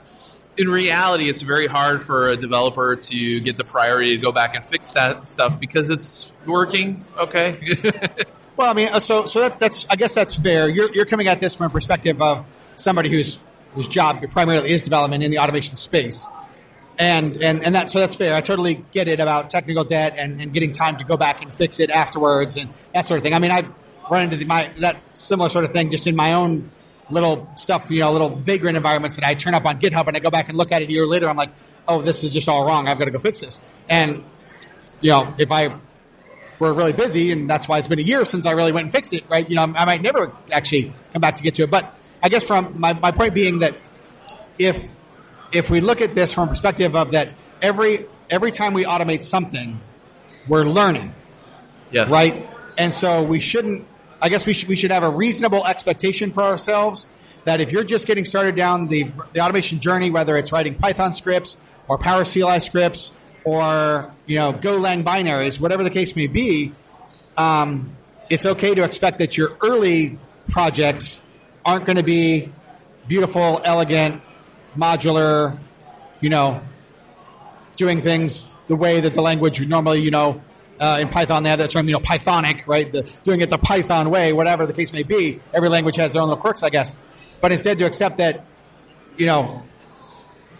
in 0.57 0.69
reality, 0.69 1.29
it's 1.29 1.41
very 1.41 1.67
hard 1.67 2.01
for 2.01 2.29
a 2.29 2.37
developer 2.37 2.95
to 2.95 3.39
get 3.39 3.57
the 3.57 3.63
priority 3.63 4.15
to 4.15 4.21
go 4.21 4.31
back 4.31 4.55
and 4.55 4.63
fix 4.63 4.93
that 4.93 5.27
stuff 5.27 5.59
because 5.59 5.89
it's 5.89 6.31
working. 6.45 7.05
Okay. 7.17 7.59
well, 8.57 8.69
I 8.69 8.73
mean, 8.73 8.89
uh, 8.89 8.99
so 8.99 9.25
so 9.25 9.41
that, 9.41 9.59
that's 9.59 9.85
I 9.89 9.95
guess 9.95 10.13
that's 10.13 10.35
fair. 10.35 10.69
You're 10.69 10.93
you're 10.93 11.05
coming 11.05 11.27
at 11.27 11.39
this 11.39 11.55
from 11.55 11.67
a 11.67 11.69
perspective 11.69 12.21
of 12.21 12.45
somebody 12.75 13.09
whose 13.09 13.37
whose 13.73 13.87
job 13.87 14.23
primarily 14.31 14.71
is 14.71 14.81
development 14.81 15.23
in 15.23 15.31
the 15.31 15.39
automation 15.39 15.75
space, 15.75 16.25
and 16.97 17.37
and 17.37 17.63
and 17.63 17.75
that 17.75 17.91
so 17.91 17.99
that's 17.99 18.15
fair. 18.15 18.33
I 18.33 18.41
totally 18.41 18.83
get 18.91 19.07
it 19.07 19.19
about 19.19 19.49
technical 19.49 19.83
debt 19.83 20.15
and, 20.17 20.41
and 20.41 20.53
getting 20.53 20.71
time 20.71 20.97
to 20.97 21.03
go 21.03 21.17
back 21.17 21.41
and 21.41 21.51
fix 21.51 21.79
it 21.79 21.89
afterwards 21.89 22.57
and 22.57 22.69
that 22.93 23.05
sort 23.05 23.17
of 23.17 23.23
thing. 23.23 23.33
I 23.33 23.39
mean, 23.39 23.51
I've 23.51 23.73
run 24.09 24.23
into 24.23 24.37
the, 24.37 24.45
my 24.45 24.69
that 24.79 24.97
similar 25.13 25.49
sort 25.49 25.65
of 25.65 25.71
thing 25.71 25.91
just 25.91 26.07
in 26.07 26.15
my 26.15 26.33
own 26.33 26.71
little 27.09 27.49
stuff, 27.55 27.91
you 27.91 27.99
know, 27.99 28.11
little 28.11 28.29
vagrant 28.29 28.77
environments 28.77 29.17
that 29.17 29.25
I 29.25 29.35
turn 29.35 29.53
up 29.53 29.65
on 29.65 29.79
GitHub 29.79 30.07
and 30.07 30.17
I 30.17 30.19
go 30.19 30.29
back 30.29 30.49
and 30.49 30.57
look 30.57 30.71
at 30.71 30.81
it 30.81 30.89
a 30.89 30.91
year 30.91 31.05
later. 31.05 31.29
I'm 31.29 31.37
like, 31.37 31.51
oh, 31.87 32.01
this 32.01 32.23
is 32.23 32.33
just 32.33 32.49
all 32.49 32.65
wrong. 32.65 32.87
I've 32.87 32.97
got 32.97 33.05
to 33.05 33.11
go 33.11 33.19
fix 33.19 33.41
this. 33.41 33.61
And, 33.89 34.23
you 35.01 35.11
know, 35.11 35.33
if 35.37 35.51
I 35.51 35.75
were 36.57 36.73
really 36.73 36.93
busy 36.93 37.31
and 37.31 37.49
that's 37.49 37.67
why 37.67 37.79
it's 37.79 37.87
been 37.87 37.99
a 37.99 38.03
year 38.03 38.25
since 38.25 38.45
I 38.45 38.51
really 38.51 38.71
went 38.71 38.85
and 38.85 38.91
fixed 38.91 39.13
it, 39.13 39.29
right? 39.29 39.47
You 39.47 39.55
know, 39.55 39.61
I 39.61 39.85
might 39.85 40.01
never 40.01 40.31
actually 40.51 40.93
come 41.13 41.21
back 41.21 41.35
to 41.37 41.43
get 41.43 41.55
to 41.55 41.63
it. 41.63 41.71
But 41.71 41.93
I 42.23 42.29
guess 42.29 42.43
from 42.43 42.79
my, 42.79 42.93
my 42.93 43.11
point 43.11 43.33
being 43.33 43.59
that 43.59 43.75
if, 44.57 44.87
if 45.51 45.69
we 45.69 45.81
look 45.81 46.01
at 46.01 46.15
this 46.15 46.33
from 46.33 46.47
a 46.47 46.49
perspective 46.49 46.95
of 46.95 47.11
that 47.11 47.29
every, 47.61 48.05
every 48.29 48.51
time 48.51 48.73
we 48.73 48.85
automate 48.85 49.23
something, 49.23 49.79
we're 50.47 50.63
learning. 50.63 51.13
Yes. 51.91 52.09
Right? 52.09 52.47
And 52.77 52.93
so 52.93 53.23
we 53.23 53.39
shouldn't 53.39 53.85
I 54.25 54.29
guess 54.29 54.43
we 54.47 54.53
should 54.53 54.69
we 54.69 54.75
should 54.75 54.89
have 54.89 55.03
a 55.03 55.09
reasonable 55.09 55.63
expectation 55.67 56.31
for 56.31 56.41
ourselves 56.41 57.05
that 57.43 57.61
if 57.61 57.71
you're 57.71 57.83
just 57.83 58.07
getting 58.07 58.25
started 58.25 58.55
down 58.55 58.88
the 58.88 59.11
the 59.33 59.39
automation 59.39 59.79
journey, 59.79 60.09
whether 60.09 60.35
it's 60.35 60.51
writing 60.51 60.73
Python 60.73 61.13
scripts 61.13 61.57
or 61.88 61.99
PowerCLI 61.99 62.59
scripts 62.63 63.11
or 63.43 64.11
you 64.25 64.38
know 64.38 64.51
Golang 64.51 65.03
binaries, 65.03 65.59
whatever 65.59 65.83
the 65.83 65.91
case 65.91 66.15
may 66.15 66.25
be, 66.25 66.71
um, 67.38 67.95
it's 68.27 68.47
okay 68.47 68.73
to 68.73 68.83
expect 68.83 69.19
that 69.19 69.38
your 69.38 69.55
early 69.61 70.17
projects 70.47 71.21
aren't 71.63 71.85
going 71.85 71.97
to 71.97 72.03
be 72.03 72.49
beautiful, 73.07 73.61
elegant, 73.63 74.23
modular, 74.75 75.55
you 76.19 76.29
know, 76.29 76.63
doing 77.75 78.01
things 78.01 78.47
the 78.65 78.75
way 78.75 79.01
that 79.01 79.13
the 79.13 79.21
language 79.21 79.59
would 79.59 79.69
normally, 79.69 80.01
you 80.01 80.09
know, 80.09 80.41
uh, 80.79 80.97
in 80.99 81.09
Python, 81.09 81.43
they 81.43 81.49
have 81.49 81.59
that 81.59 81.69
term, 81.69 81.88
you 81.88 81.93
know, 81.93 81.99
Pythonic, 81.99 82.67
right? 82.67 82.91
The, 82.91 83.09
doing 83.23 83.41
it 83.41 83.49
the 83.49 83.57
Python 83.57 84.09
way, 84.09 84.33
whatever 84.33 84.65
the 84.65 84.73
case 84.73 84.91
may 84.93 85.03
be. 85.03 85.39
Every 85.53 85.69
language 85.69 85.95
has 85.97 86.13
their 86.13 86.21
own 86.21 86.29
little 86.29 86.41
quirks, 86.41 86.63
I 86.63 86.69
guess. 86.69 86.95
But 87.41 87.51
instead 87.51 87.77
to 87.79 87.85
accept 87.85 88.17
that, 88.17 88.45
you 89.17 89.25
know, 89.25 89.63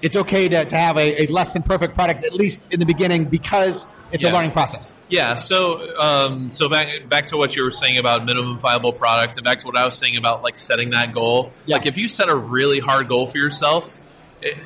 it's 0.02 0.16
okay 0.16 0.48
to, 0.50 0.66
to 0.66 0.76
have 0.76 0.98
a, 0.98 1.24
a 1.24 1.28
less 1.28 1.54
than 1.54 1.64
perfect 1.64 1.96
product, 1.96 2.24
at 2.24 2.34
least 2.34 2.74
in 2.74 2.80
the 2.80 2.86
beginning, 2.86 3.26
because 3.26 3.86
it's 4.12 4.24
Yeah. 4.24 4.32
a 4.32 4.34
learning 4.34 4.52
process. 4.52 4.96
Yeah. 5.10 5.36
So, 5.36 5.98
um, 6.00 6.52
so 6.52 6.70
back 6.70 7.10
back 7.10 7.28
to 7.28 7.38
what 7.38 7.56
you 7.56 7.64
were 7.64 7.72
saying 7.72 7.98
about 7.98 8.24
minimum 8.26 8.60
viable 8.60 8.94
product, 8.94 9.38
and 9.38 9.44
back 9.44 9.60
to 9.60 9.66
what 9.66 9.76
I 9.78 9.84
was 9.86 9.96
saying 9.98 10.16
about 10.18 10.44
like 10.44 10.58
setting 10.58 10.92
that 10.92 11.12
goal. 11.14 11.52
Yeah. 11.66 11.78
Like 11.78 11.88
if 11.88 11.98
you 11.98 12.08
set 12.08 12.30
a 12.30 12.36
really 12.36 12.80
hard 12.80 13.08
goal 13.08 13.26
for 13.26 13.38
yourself, 13.38 13.98
it, 14.42 14.58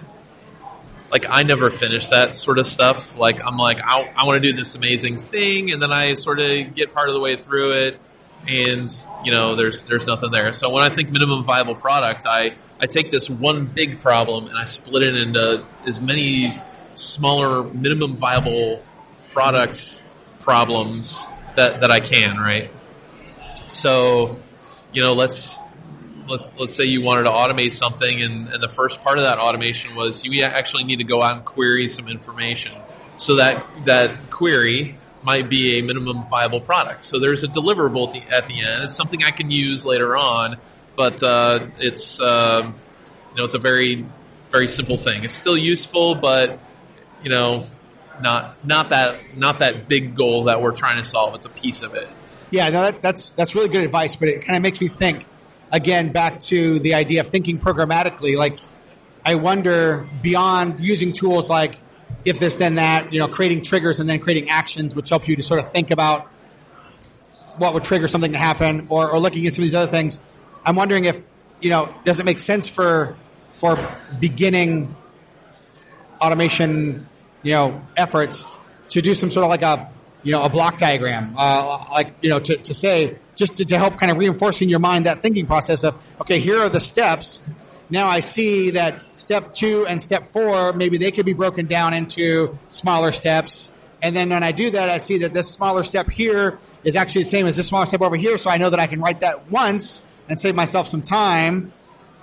like 1.11 1.25
I 1.29 1.43
never 1.43 1.69
finish 1.69 2.09
that 2.09 2.35
sort 2.35 2.59
of 2.59 2.67
stuff. 2.67 3.17
Like 3.17 3.41
I'm 3.43 3.57
like 3.57 3.79
I, 3.85 4.11
I 4.15 4.25
want 4.25 4.41
to 4.41 4.51
do 4.51 4.55
this 4.55 4.75
amazing 4.75 5.17
thing, 5.17 5.71
and 5.71 5.81
then 5.81 5.91
I 5.91 6.13
sort 6.13 6.39
of 6.39 6.75
get 6.75 6.93
part 6.93 7.09
of 7.09 7.13
the 7.13 7.19
way 7.19 7.35
through 7.35 7.73
it, 7.73 7.99
and 8.47 8.89
you 9.23 9.31
know 9.31 9.55
there's 9.55 9.83
there's 9.83 10.07
nothing 10.07 10.31
there. 10.31 10.53
So 10.53 10.69
when 10.69 10.83
I 10.83 10.89
think 10.89 11.11
minimum 11.11 11.43
viable 11.43 11.75
product, 11.75 12.25
I 12.27 12.53
I 12.81 12.85
take 12.85 13.11
this 13.11 13.29
one 13.29 13.65
big 13.65 13.99
problem 13.99 14.47
and 14.47 14.57
I 14.57 14.63
split 14.63 15.03
it 15.03 15.15
into 15.15 15.65
as 15.85 15.99
many 15.99 16.57
smaller 16.95 17.63
minimum 17.63 18.15
viable 18.15 18.81
product 19.33 19.95
problems 20.39 21.27
that, 21.55 21.81
that 21.81 21.91
I 21.91 21.99
can, 21.99 22.37
right? 22.37 22.71
So, 23.73 24.39
you 24.93 25.03
know, 25.03 25.13
let's 25.13 25.59
let, 26.29 26.59
let's 26.59 26.75
say 26.75 26.85
you 26.85 27.01
wanted 27.01 27.23
to 27.23 27.31
automate 27.31 27.73
something, 27.73 28.21
and, 28.21 28.49
and 28.49 28.61
the 28.61 28.67
first 28.67 29.03
part 29.03 29.17
of 29.17 29.25
that 29.25 29.39
automation 29.39 29.95
was 29.95 30.23
you 30.23 30.43
actually 30.43 30.83
need 30.83 30.97
to 30.97 31.03
go 31.03 31.21
out 31.21 31.35
and 31.35 31.45
query 31.45 31.87
some 31.87 32.07
information. 32.07 32.71
So 33.17 33.35
that 33.35 33.65
that 33.85 34.29
query 34.29 34.97
might 35.25 35.49
be 35.49 35.79
a 35.79 35.81
minimum 35.81 36.23
viable 36.29 36.61
product. 36.61 37.03
So 37.03 37.19
there's 37.19 37.43
a 37.43 37.47
deliverable 37.47 38.07
at 38.07 38.13
the, 38.13 38.35
at 38.35 38.47
the 38.47 38.61
end. 38.61 38.85
It's 38.85 38.95
something 38.95 39.23
I 39.23 39.31
can 39.31 39.51
use 39.51 39.85
later 39.85 40.15
on, 40.15 40.57
but 40.95 41.21
uh, 41.21 41.67
it's 41.79 42.21
um 42.21 42.75
you 43.31 43.37
know 43.37 43.43
it's 43.43 43.55
a 43.55 43.59
very 43.59 44.05
very 44.51 44.67
simple 44.67 44.97
thing. 44.97 45.23
It's 45.23 45.33
still 45.33 45.57
useful, 45.57 46.15
but 46.15 46.59
you 47.23 47.29
know 47.29 47.65
not 48.21 48.65
not 48.65 48.89
that 48.89 49.37
not 49.37 49.59
that 49.59 49.87
big 49.87 50.15
goal 50.15 50.45
that 50.45 50.61
we're 50.61 50.75
trying 50.75 50.97
to 50.97 51.03
solve. 51.03 51.35
It's 51.35 51.45
a 51.45 51.49
piece 51.49 51.81
of 51.81 51.95
it. 51.95 52.07
Yeah, 52.51 52.69
no, 52.69 52.83
that, 52.83 53.01
that's 53.01 53.31
that's 53.31 53.55
really 53.55 53.69
good 53.69 53.83
advice, 53.83 54.15
but 54.15 54.29
it 54.29 54.45
kind 54.45 54.55
of 54.55 54.63
makes 54.63 54.81
me 54.81 54.87
think 54.87 55.25
again 55.71 56.12
back 56.12 56.41
to 56.41 56.79
the 56.79 56.93
idea 56.93 57.21
of 57.21 57.27
thinking 57.27 57.58
programmatically. 57.58 58.38
Like, 58.38 58.60
I 59.25 59.36
wonder 59.36 60.08
beyond 60.21 60.79
using 60.79 61.13
tools 61.13 61.49
like 61.49 61.77
if 62.25 62.39
this 62.39 62.55
then 62.55 62.75
that, 62.75 63.13
you 63.13 63.19
know, 63.19 63.27
creating 63.27 63.62
triggers 63.62 63.99
and 63.99 64.10
then 64.10 64.19
creating 64.19 64.49
actions, 64.49 64.95
which 64.95 65.10
help 65.10 65.27
you 65.27 65.36
to 65.36 65.43
sort 65.43 65.60
of 65.60 65.71
think 65.71 65.91
about 65.91 66.27
what 67.58 67.73
would 67.73 67.84
trigger 67.84 68.08
something 68.08 68.32
to 68.32 68.38
happen, 68.38 68.88
or, 68.89 69.10
or 69.12 69.19
looking 69.19 69.45
at 69.45 69.53
some 69.53 69.63
of 69.63 69.65
these 69.65 69.75
other 69.75 69.91
things. 69.91 70.19
I'm 70.65 70.75
wondering 70.75 71.05
if 71.05 71.21
you 71.62 71.69
know, 71.69 71.93
does 72.05 72.19
it 72.19 72.25
make 72.25 72.39
sense 72.39 72.67
for 72.67 73.15
for 73.49 73.77
beginning 74.19 74.95
automation, 76.21 77.05
you 77.43 77.51
know, 77.51 77.82
efforts 77.97 78.45
to 78.89 79.01
do 79.01 79.13
some 79.13 79.32
sort 79.32 79.43
of 79.43 79.49
like 79.49 79.62
a, 79.62 79.89
you 80.23 80.32
know, 80.32 80.43
a 80.43 80.49
block 80.49 80.77
diagram, 80.77 81.36
uh, 81.38 81.86
like, 81.91 82.13
you 82.21 82.29
know, 82.29 82.39
to, 82.39 82.55
to 82.58 82.73
say, 82.73 83.17
just 83.39 83.56
to, 83.56 83.65
to 83.65 83.78
help 83.78 83.97
kind 83.97 84.12
of 84.12 84.17
reinforce 84.17 84.62
in 84.62 84.69
your 84.69 84.80
mind 84.80 85.08
that 85.08 85.19
thinking 85.19 85.47
process 85.47 85.84
of, 85.84 85.95
okay, 86.21 86.39
here 86.39 86.60
are 86.60 86.69
the 86.69 86.80
steps. 86.80 87.41
Now 87.89 88.08
I 88.08 88.19
see 88.19 88.71
that 88.71 89.04
step 89.19 89.54
two 89.56 89.88
and 89.88 90.02
step 90.02 90.28
four, 90.28 90.73
maybe 90.73 90.97
they 90.97 91.12
could 91.12 91.25
be 91.25 91.34
broken 91.34 91.65
down 91.65 91.95
into 91.95 92.56
smaller 92.69 93.12
steps. 93.12 93.71
And 94.02 94.15
then 94.15 94.30
when 94.30 94.43
I 94.43 94.52
do 94.52 94.69
that, 94.69 94.89
I 94.89 94.99
see 94.99 95.19
that 95.19 95.34
this 95.34 95.49
smaller 95.49 95.84
step 95.84 96.10
here 96.10 96.60
is 96.84 96.95
actually 96.95 97.23
the 97.23 97.30
same 97.30 97.47
as 97.47 97.58
this 97.58 97.67
smaller 97.67 97.88
step 97.88 98.02
over 98.02 98.15
here. 98.15 98.38
So 98.38 98.52
I 98.52 98.58
know 98.58 98.69
that 98.69 98.80
I 98.80 98.86
can 98.86 99.02
write 99.02 99.21
that 99.21 99.49
once 99.49 100.04
and 100.30 100.39
save 100.39 100.54
myself 100.54 100.86
some 100.86 101.02
time 101.02 101.73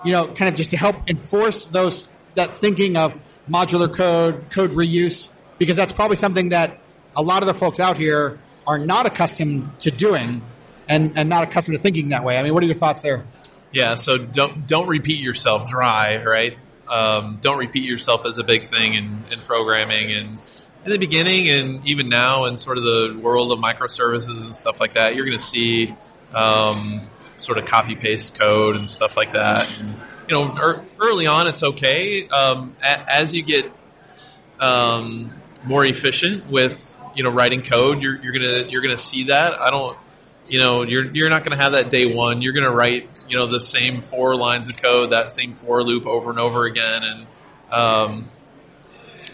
you 0.06 0.12
know, 0.12 0.28
kind 0.28 0.48
of 0.48 0.54
just 0.54 0.70
to 0.70 0.76
help 0.76 0.96
enforce 1.08 1.66
those 1.66 2.08
that 2.34 2.58
thinking 2.58 2.96
of 2.96 3.18
modular 3.50 3.92
code, 3.92 4.50
code 4.50 4.70
reuse, 4.70 5.28
because 5.58 5.76
that's 5.76 5.92
probably 5.92 6.16
something 6.16 6.50
that 6.50 6.78
a 7.16 7.22
lot 7.22 7.42
of 7.42 7.46
the 7.46 7.54
folks 7.54 7.80
out 7.80 7.96
here 7.96 8.38
are 8.66 8.78
not 8.78 9.06
accustomed 9.06 9.78
to 9.80 9.90
doing 9.90 10.42
and, 10.88 11.12
and 11.16 11.28
not 11.28 11.44
accustomed 11.44 11.76
to 11.76 11.82
thinking 11.82 12.10
that 12.10 12.24
way. 12.24 12.36
I 12.36 12.42
mean, 12.42 12.54
what 12.54 12.62
are 12.62 12.66
your 12.66 12.74
thoughts 12.74 13.02
there? 13.02 13.24
Yeah, 13.72 13.96
so 13.96 14.16
don't 14.16 14.66
don't 14.66 14.88
repeat 14.88 15.20
yourself 15.20 15.68
dry, 15.68 16.22
right? 16.22 16.56
Um, 16.88 17.36
don't 17.40 17.58
repeat 17.58 17.84
yourself 17.84 18.24
as 18.24 18.38
a 18.38 18.44
big 18.44 18.62
thing 18.62 18.94
in, 18.94 19.24
in 19.30 19.40
programming 19.40 20.12
and 20.12 20.40
in 20.84 20.92
the 20.92 20.98
beginning 20.98 21.50
and 21.50 21.84
even 21.86 22.08
now 22.08 22.44
in 22.44 22.56
sort 22.56 22.78
of 22.78 22.84
the 22.84 23.18
world 23.20 23.50
of 23.50 23.58
microservices 23.58 24.46
and 24.46 24.54
stuff 24.54 24.80
like 24.80 24.94
that, 24.94 25.16
you're 25.16 25.26
going 25.26 25.36
to 25.36 25.44
see 25.44 25.92
um, 26.32 27.00
sort 27.38 27.58
of 27.58 27.64
copy 27.64 27.96
paste 27.96 28.34
code 28.34 28.76
and 28.76 28.88
stuff 28.88 29.16
like 29.16 29.32
that. 29.32 29.68
And, 29.80 29.94
you 30.28 30.34
know, 30.34 30.54
er, 30.56 30.84
early 31.00 31.26
on 31.26 31.48
it's 31.48 31.62
okay. 31.62 32.28
Um, 32.28 32.76
a, 32.82 33.14
as 33.14 33.34
you 33.34 33.42
get 33.42 33.72
um, 34.60 35.32
more 35.64 35.84
efficient 35.84 36.48
with 36.50 36.82
you 37.14 37.24
know 37.24 37.30
writing 37.30 37.62
code, 37.62 38.02
you're, 38.02 38.22
you're 38.22 38.32
gonna 38.32 38.68
you're 38.68 38.82
gonna 38.82 38.96
see 38.96 39.24
that. 39.24 39.60
I 39.60 39.70
don't 39.70 39.96
you 40.48 40.58
know, 40.58 40.82
you're 40.82 41.14
you're 41.14 41.30
not 41.30 41.44
going 41.44 41.56
to 41.56 41.62
have 41.62 41.72
that 41.72 41.90
day 41.90 42.14
one. 42.14 42.42
You're 42.42 42.52
going 42.52 42.64
to 42.64 42.70
write, 42.70 43.08
you 43.28 43.36
know, 43.36 43.46
the 43.46 43.60
same 43.60 44.00
four 44.00 44.36
lines 44.36 44.68
of 44.68 44.76
code, 44.76 45.10
that 45.10 45.30
same 45.30 45.52
for 45.52 45.82
loop 45.82 46.06
over 46.06 46.30
and 46.30 46.38
over 46.38 46.64
again, 46.64 47.02
and 47.02 47.26
um, 47.70 48.28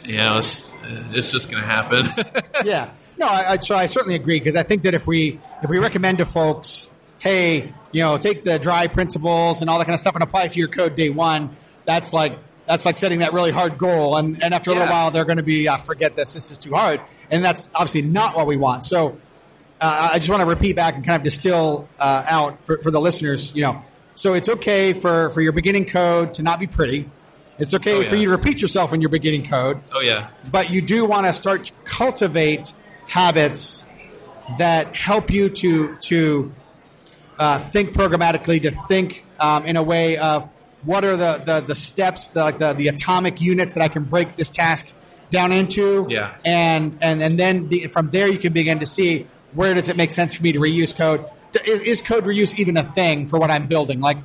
you 0.05 0.17
know, 0.17 0.39
it's, 0.39 0.71
it's 0.83 1.31
just 1.31 1.51
going 1.51 1.63
to 1.63 1.69
happen. 1.69 2.07
yeah. 2.65 2.91
No, 3.19 3.27
I, 3.27 3.53
I, 3.53 3.57
so 3.59 3.75
I 3.75 3.87
certainly 3.87 4.17
agree 4.17 4.39
because 4.39 4.57
I 4.57 4.63
think 4.63 4.83
that 4.83 4.95
if 4.95 5.07
we 5.07 5.39
if 5.63 5.71
we 5.71 5.79
recommend 5.79 6.19
to 6.19 6.25
folks, 6.25 6.89
hey, 7.19 7.73
you 7.93 8.03
know, 8.03 8.19
take 8.19 8.43
the 8.43 8.59
dry 8.59 8.87
principles 8.87 9.61
and 9.61 9.71
all 9.71 9.79
that 9.79 9.85
kind 9.85 9.95
of 9.95 10.01
stuff 10.01 10.15
and 10.15 10.25
apply 10.25 10.45
it 10.45 10.53
to 10.53 10.59
your 10.59 10.69
code 10.69 10.95
day 10.95 11.11
one, 11.11 11.57
that's 11.85 12.13
like 12.13 12.39
that's 12.67 12.87
like 12.87 12.97
setting 12.97 13.19
that 13.19 13.33
really 13.33 13.51
hard 13.51 13.77
goal, 13.77 14.17
and, 14.17 14.43
and 14.43 14.55
after 14.55 14.71
a 14.71 14.75
little 14.75 14.89
while, 14.89 15.11
they're 15.11 15.25
going 15.25 15.39
to 15.39 15.43
be, 15.43 15.69
uh, 15.69 15.77
forget 15.77 16.15
this, 16.15 16.35
this 16.35 16.53
is 16.53 16.59
too 16.59 16.73
hard, 16.75 17.01
and 17.31 17.45
that's 17.45 17.69
obviously 17.75 18.03
not 18.03 18.37
what 18.37 18.47
we 18.47 18.57
want. 18.57 18.85
So. 18.85 19.19
Uh, 19.83 20.11
I 20.13 20.19
just 20.19 20.31
want 20.31 20.41
to 20.43 20.47
repeat 20.47 20.77
back 20.77 20.95
and 20.95 21.05
kind 21.05 21.17
of 21.17 21.25
distill 21.25 21.89
uh, 21.99 22.25
out 22.29 22.65
for, 22.65 22.79
for 22.79 22.91
the 22.93 23.01
listeners. 23.01 23.53
You 23.55 23.63
know, 23.63 23.83
so 24.15 24.35
it's 24.35 24.49
okay 24.49 24.93
for 24.93 25.31
for 25.31 25.41
your 25.41 25.53
beginning 25.53 25.87
code 25.87 26.35
to 26.35 26.43
not 26.43 26.61
be 26.61 26.69
pretty. 26.69 27.09
It's 27.59 27.75
okay 27.75 27.95
Oh, 27.97 28.01
yeah. 28.01 28.09
for 28.09 28.17
you 28.17 28.27
to 28.27 28.31
repeat 28.31 28.63
yourself 28.63 28.93
in 28.93 29.01
your 29.01 29.11
beginning 29.11 29.49
code 29.49 29.81
oh 29.93 30.01
yeah, 30.01 30.29
but 30.51 30.71
you 30.71 30.81
do 30.83 31.05
want 31.05 31.27
to 31.27 31.35
start 31.35 31.65
to 31.65 31.73
cultivate 31.85 32.73
habits 33.09 33.85
that 34.59 34.95
help 34.97 35.31
you 35.31 35.49
to 35.49 35.97
to 35.97 36.53
uh, 37.39 37.59
think 37.59 37.93
programmatically, 37.93 38.63
to 38.63 38.71
think 38.89 39.25
um, 39.41 39.67
in 39.67 39.77
a 39.77 39.83
way 39.83 40.17
of 40.17 40.49
what 40.85 41.05
are 41.05 41.17
the 41.17 41.43
the, 41.45 41.61
the 41.61 41.75
steps, 41.75 42.29
the, 42.29 42.41
like 42.41 42.59
the 42.59 42.73
the 42.73 42.89
atomic 42.89 43.41
units 43.41 43.75
that 43.75 43.83
I 43.83 43.89
can 43.89 44.05
break 44.05 44.37
this 44.37 44.51
task 44.51 44.95
down 45.31 45.53
into, 45.53 46.07
Yeah. 46.09 46.35
and 46.45 46.99
and 47.01 47.23
and 47.23 47.39
then 47.39 47.69
the, 47.69 47.87
from 47.89 48.11
there 48.11 48.29
you 48.29 48.39
can 48.39 48.53
begin 48.53 48.79
to 48.81 48.87
see 48.87 49.27
where 49.55 49.75
does 49.75 49.89
it 49.89 49.97
make 49.97 50.11
sense 50.13 50.35
for 50.35 50.43
me 50.43 50.53
to 50.53 50.59
reuse 50.59 50.97
code. 50.97 51.25
Is, 51.67 51.81
is 51.81 52.03
code 52.03 52.25
reuse 52.25 52.59
even 52.59 52.77
a 52.77 52.85
thing 52.85 53.29
for 53.29 53.39
what 53.39 53.51
I'm 53.51 53.67
building? 53.67 54.01
Like, 54.01 54.19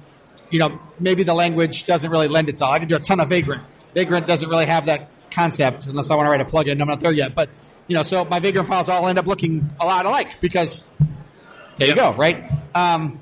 you 0.50 0.60
know, 0.60 0.80
maybe 1.00 1.24
the 1.24 1.34
language 1.34 1.84
doesn't 1.84 2.10
really 2.10 2.28
lend 2.30 2.48
itself. 2.50 2.72
I 2.72 2.80
can 2.80 2.88
do 2.88 2.96
a 2.96 3.00
ton 3.00 3.20
of 3.20 3.30
Vagrant. 3.30 3.64
Vagrant 3.94 4.28
doesn't 4.28 4.50
really 4.50 4.66
have 4.66 4.86
that 4.86 5.10
concept 5.32 5.88
unless 5.88 6.10
I 6.10 6.16
want 6.16 6.28
to 6.28 6.32
write 6.32 6.42
a 6.42 6.46
plugin. 6.46 6.80
I'm 6.82 6.88
not 6.88 7.02
there 7.02 7.12
yet, 7.12 7.36
but 7.36 7.50
you 7.88 7.96
know, 7.96 8.04
so 8.04 8.24
my 8.26 8.40
Vagrant 8.40 8.68
files 8.68 8.88
all 8.90 9.08
end 9.08 9.20
up 9.20 9.28
looking 9.28 9.70
a 9.80 9.86
lot 9.86 10.06
alike 10.06 10.40
because 10.40 10.90
there 11.78 11.88
Yep. 11.88 11.96
you 11.96 12.02
go, 12.02 12.14
right? 12.14 12.44
Um, 12.74 13.20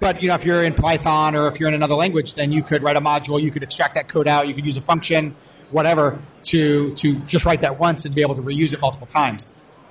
but 0.00 0.22
you 0.22 0.28
know, 0.28 0.34
if 0.34 0.44
you're 0.44 0.62
in 0.62 0.74
Python 0.74 1.36
or 1.36 1.46
if 1.48 1.60
you're 1.60 1.68
in 1.68 1.74
another 1.74 1.94
language, 1.94 2.34
then 2.34 2.52
you 2.52 2.62
could 2.62 2.82
write 2.82 2.96
a 2.96 3.00
module. 3.00 3.40
You 3.40 3.50
could 3.50 3.62
extract 3.62 3.94
that 3.94 4.08
code 4.08 4.26
out. 4.26 4.48
You 4.48 4.54
could 4.54 4.66
use 4.66 4.76
a 4.76 4.80
function, 4.80 5.36
whatever, 5.70 6.18
to 6.44 6.94
to 6.96 7.14
just 7.20 7.44
write 7.44 7.60
that 7.60 7.78
once 7.78 8.04
and 8.04 8.14
be 8.14 8.22
able 8.22 8.34
to 8.34 8.42
reuse 8.42 8.72
it 8.72 8.80
multiple 8.80 9.06
times. 9.06 9.46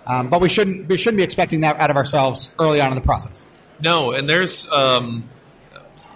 Um, 0.09 0.29
but 0.29 0.41
we 0.41 0.49
shouldn't 0.49 0.87
we 0.87 0.97
shouldn't 0.97 1.17
be 1.17 1.23
expecting 1.23 1.61
that 1.61 1.79
out 1.79 1.91
of 1.91 1.95
ourselves 1.95 2.51
early 2.59 2.81
on 2.81 2.89
in 2.89 2.95
the 2.95 3.01
process. 3.01 3.47
no, 3.79 4.11
and 4.11 4.27
there's 4.27 4.67
um, 4.71 5.29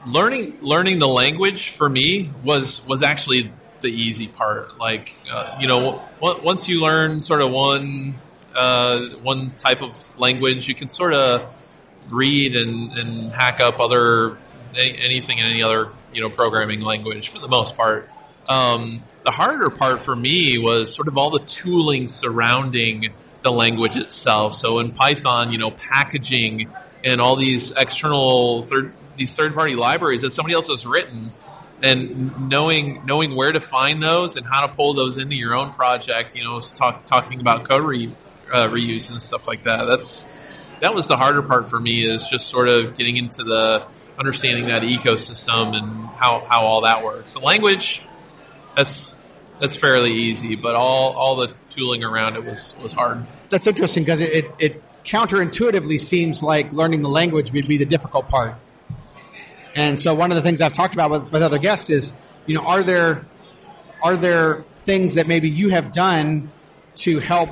learning 0.07 0.57
learning 0.61 0.97
the 0.97 1.07
language 1.07 1.69
for 1.69 1.87
me 1.87 2.31
was 2.43 2.83
was 2.87 3.03
actually 3.03 3.51
the 3.81 3.89
easy 3.89 4.27
part. 4.27 4.79
Like 4.79 5.13
uh, 5.31 5.57
you 5.61 5.67
know, 5.67 6.01
w- 6.19 6.43
once 6.43 6.67
you 6.67 6.81
learn 6.81 7.21
sort 7.21 7.41
of 7.41 7.51
one 7.51 8.15
uh, 8.55 9.09
one 9.21 9.51
type 9.51 9.83
of 9.83 10.19
language, 10.19 10.67
you 10.67 10.73
can 10.73 10.87
sort 10.87 11.13
of 11.13 11.47
read 12.09 12.55
and, 12.55 12.91
and 12.93 13.31
hack 13.31 13.59
up 13.59 13.79
other 13.79 14.39
any, 14.75 14.97
anything 14.97 15.37
in 15.37 15.45
any 15.45 15.61
other 15.61 15.91
you 16.11 16.21
know 16.21 16.31
programming 16.31 16.81
language 16.81 17.29
for 17.29 17.37
the 17.37 17.47
most 17.47 17.77
part. 17.77 18.09
Um, 18.49 19.03
the 19.23 19.31
harder 19.31 19.69
part 19.69 20.01
for 20.01 20.15
me 20.15 20.57
was 20.57 20.93
sort 20.93 21.07
of 21.07 21.17
all 21.17 21.29
the 21.29 21.39
tooling 21.39 22.07
surrounding 22.07 23.13
the 23.43 23.51
language 23.51 23.95
itself. 23.95 24.55
So 24.55 24.79
in 24.79 24.91
Python, 24.91 25.51
you 25.51 25.57
know, 25.57 25.71
packaging 25.71 26.69
and 27.03 27.21
all 27.21 27.35
these 27.35 27.71
external 27.71 28.63
third 28.63 28.93
these 29.15 29.35
third 29.35 29.53
party 29.53 29.75
libraries 29.75 30.21
that 30.21 30.31
somebody 30.31 30.55
else 30.55 30.69
has 30.69 30.87
written 30.87 31.29
and 31.83 32.49
knowing 32.49 33.05
knowing 33.05 33.35
where 33.35 33.51
to 33.51 33.59
find 33.59 34.01
those 34.01 34.37
and 34.37 34.45
how 34.45 34.65
to 34.65 34.73
pull 34.73 34.93
those 34.95 35.17
into 35.17 35.35
your 35.35 35.53
own 35.53 35.71
project. 35.71 36.35
You 36.35 36.45
know, 36.45 36.59
talk, 36.59 37.05
talking 37.05 37.39
about 37.39 37.65
code 37.65 37.83
re, 37.83 38.11
uh, 38.51 38.67
reuse 38.67 39.11
and 39.11 39.21
stuff 39.21 39.47
like 39.47 39.63
that. 39.63 39.85
That's 39.85 40.23
that 40.79 40.93
was 40.93 41.07
the 41.07 41.17
harder 41.17 41.41
part 41.41 41.69
for 41.69 41.79
me 41.79 42.05
is 42.05 42.27
just 42.27 42.49
sort 42.49 42.67
of 42.67 42.97
getting 42.97 43.17
into 43.17 43.43
the 43.43 43.85
understanding 44.17 44.65
that 44.67 44.81
ecosystem 44.83 45.75
and 45.75 46.07
how, 46.15 46.45
how 46.47 46.65
all 46.65 46.81
that 46.81 47.03
works. 47.03 47.33
The 47.33 47.39
language, 47.39 48.01
that's 48.75 49.15
that's 49.59 49.75
fairly 49.75 50.13
easy, 50.13 50.55
but 50.55 50.75
all 50.75 51.13
all 51.13 51.35
the 51.35 51.53
tooling 51.69 52.03
around 52.03 52.35
it 52.35 52.43
was 52.45 52.75
was 52.81 52.93
hard. 52.93 53.25
That's 53.49 53.67
interesting 53.67 54.03
because 54.03 54.21
it, 54.21 54.33
it, 54.33 54.51
it 54.59 54.83
counterintuitively 55.03 55.99
seems 55.99 56.41
like 56.41 56.71
learning 56.71 57.01
the 57.01 57.09
language 57.09 57.51
would 57.51 57.67
be 57.67 57.77
the 57.77 57.85
difficult 57.85 58.29
part. 58.29 58.55
And 59.75 59.99
so 59.99 60.13
one 60.13 60.31
of 60.31 60.35
the 60.35 60.41
things 60.41 60.61
I've 60.61 60.73
talked 60.73 60.93
about 60.93 61.09
with, 61.09 61.31
with 61.31 61.41
other 61.41 61.57
guests 61.57 61.89
is, 61.89 62.13
you 62.45 62.55
know, 62.55 62.61
are 62.61 62.83
there 62.83 63.25
are 64.01 64.15
there 64.15 64.63
things 64.73 65.15
that 65.15 65.27
maybe 65.27 65.49
you 65.49 65.69
have 65.69 65.91
done 65.91 66.51
to 66.95 67.19
help 67.19 67.49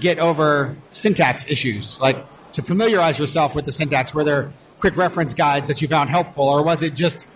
get 0.00 0.18
over 0.18 0.76
syntax 0.90 1.48
issues, 1.48 2.00
like 2.00 2.24
to 2.52 2.62
familiarize 2.62 3.18
yourself 3.18 3.54
with 3.54 3.64
the 3.64 3.72
syntax? 3.72 4.14
Were 4.14 4.24
there 4.24 4.52
quick 4.78 4.96
reference 4.96 5.34
guides 5.34 5.68
that 5.68 5.82
you 5.82 5.88
found 5.88 6.10
helpful, 6.10 6.48
or 6.48 6.62
was 6.62 6.82
it 6.82 6.94
just 6.94 7.28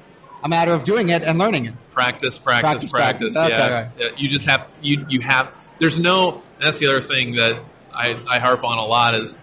a 0.43 0.49
matter 0.49 0.73
of 0.73 0.85
doing 0.85 1.09
it 1.09 1.23
and 1.23 1.39
learning 1.39 1.67
it? 1.67 1.75
Practice, 1.91 2.39
practice, 2.39 2.91
practice. 2.91 2.91
practice. 2.91 3.37
Okay, 3.37 3.49
yeah. 3.49 3.69
Right. 3.69 3.89
yeah, 3.99 4.09
you 4.17 4.29
just 4.29 4.47
have 4.47 4.69
you 4.81 5.07
you 5.09 5.21
have. 5.21 5.55
There's 5.79 5.99
no. 5.99 6.43
That's 6.61 6.79
the 6.79 6.89
other 6.89 7.01
thing 7.01 7.33
that 7.37 7.61
I, 7.95 8.17
I 8.29 8.39
harp 8.39 8.65
on 8.65 8.79
a 8.79 8.85
lot 8.85 9.15
is 9.15 9.37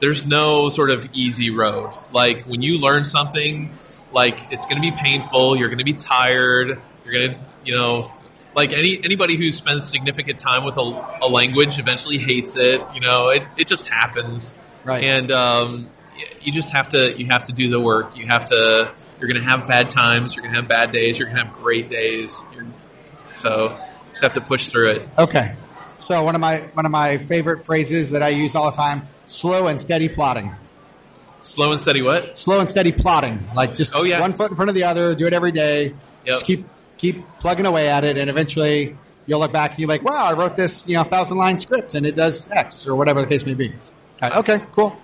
there's 0.00 0.26
no 0.26 0.68
sort 0.68 0.90
of 0.90 1.08
easy 1.12 1.50
road. 1.50 1.92
Like 2.12 2.44
when 2.44 2.62
you 2.62 2.78
learn 2.78 3.04
something, 3.04 3.70
like 4.12 4.52
it's 4.52 4.66
going 4.66 4.82
to 4.82 4.90
be 4.90 4.96
painful. 4.96 5.56
You're 5.56 5.68
going 5.68 5.78
to 5.78 5.84
be 5.84 5.94
tired. 5.94 6.80
You're 7.04 7.14
going 7.14 7.30
to, 7.30 7.36
you 7.64 7.76
know, 7.76 8.10
like 8.54 8.72
any 8.72 8.98
anybody 9.02 9.36
who 9.36 9.52
spends 9.52 9.88
significant 9.88 10.38
time 10.38 10.64
with 10.64 10.76
a, 10.76 11.18
a 11.22 11.28
language 11.28 11.78
eventually 11.78 12.18
hates 12.18 12.56
it. 12.56 12.80
You 12.94 13.00
know, 13.00 13.28
it, 13.28 13.42
it 13.56 13.66
just 13.66 13.88
happens. 13.88 14.54
Right. 14.84 15.04
And 15.04 15.30
um, 15.30 15.90
you 16.40 16.52
just 16.52 16.70
have 16.72 16.90
to 16.90 17.12
you 17.12 17.26
have 17.26 17.46
to 17.46 17.52
do 17.52 17.68
the 17.68 17.80
work. 17.80 18.16
You 18.16 18.26
have 18.26 18.46
to. 18.46 18.90
You're 19.20 19.28
going 19.28 19.42
to 19.42 19.48
have 19.48 19.68
bad 19.68 19.90
times. 19.90 20.34
You're 20.34 20.42
going 20.42 20.54
to 20.54 20.60
have 20.60 20.68
bad 20.68 20.92
days. 20.92 21.18
You're 21.18 21.28
going 21.28 21.38
to 21.38 21.44
have 21.44 21.52
great 21.52 21.88
days. 21.90 22.42
You're, 22.54 22.66
so 23.32 23.70
you 23.70 24.10
just 24.10 24.22
have 24.22 24.32
to 24.34 24.40
push 24.40 24.66
through 24.68 24.92
it. 24.92 25.02
Okay. 25.18 25.54
So 25.98 26.24
one 26.24 26.34
of 26.34 26.40
my 26.40 26.60
one 26.72 26.86
of 26.86 26.92
my 26.92 27.18
favorite 27.18 27.66
phrases 27.66 28.12
that 28.12 28.22
I 28.22 28.30
use 28.30 28.54
all 28.54 28.70
the 28.70 28.76
time: 28.76 29.06
slow 29.26 29.66
and 29.66 29.78
steady 29.78 30.08
plodding. 30.08 30.54
Slow 31.42 31.72
and 31.72 31.80
steady 31.80 32.00
what? 32.00 32.38
Slow 32.38 32.58
and 32.58 32.68
steady 32.68 32.92
plodding. 32.92 33.46
Like 33.54 33.74
just 33.74 33.94
oh, 33.94 34.04
yeah. 34.04 34.20
one 34.20 34.32
foot 34.32 34.50
in 34.50 34.56
front 34.56 34.70
of 34.70 34.74
the 34.74 34.84
other. 34.84 35.14
Do 35.14 35.26
it 35.26 35.34
every 35.34 35.52
day. 35.52 35.84
Yep. 35.84 35.96
Just 36.24 36.46
keep 36.46 36.64
keep 36.96 37.22
plugging 37.38 37.66
away 37.66 37.88
at 37.88 38.04
it, 38.04 38.16
and 38.16 38.30
eventually 38.30 38.96
you'll 39.26 39.40
look 39.40 39.52
back 39.52 39.72
and 39.72 39.80
you're 39.80 39.88
like, 39.88 40.02
"Wow, 40.02 40.24
I 40.24 40.32
wrote 40.32 40.56
this 40.56 40.86
you 40.88 40.96
know 40.96 41.04
thousand 41.04 41.36
line 41.36 41.58
script, 41.58 41.94
and 41.94 42.06
it 42.06 42.14
does 42.14 42.50
X 42.50 42.86
or 42.86 42.94
whatever 42.94 43.20
the 43.20 43.26
case 43.26 43.44
may 43.44 43.54
be." 43.54 43.72
Right, 44.22 44.36
okay, 44.36 44.62
cool. 44.72 44.96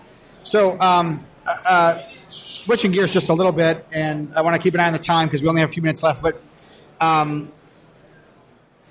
So 0.42 0.78
um, 0.80 1.26
uh, 1.46 1.50
uh, 1.64 2.10
switching 2.28 2.90
gears 2.90 3.12
just 3.12 3.28
a 3.28 3.34
little 3.34 3.52
bit, 3.52 3.86
and 3.92 4.34
I 4.34 4.42
want 4.42 4.56
to 4.56 4.62
keep 4.62 4.74
an 4.74 4.80
eye 4.80 4.86
on 4.86 4.92
the 4.92 4.98
time 4.98 5.26
because 5.26 5.42
we 5.42 5.48
only 5.48 5.60
have 5.60 5.70
a 5.70 5.72
few 5.72 5.82
minutes 5.82 6.02
left, 6.02 6.22
but. 6.22 6.40
Um, 7.00 7.52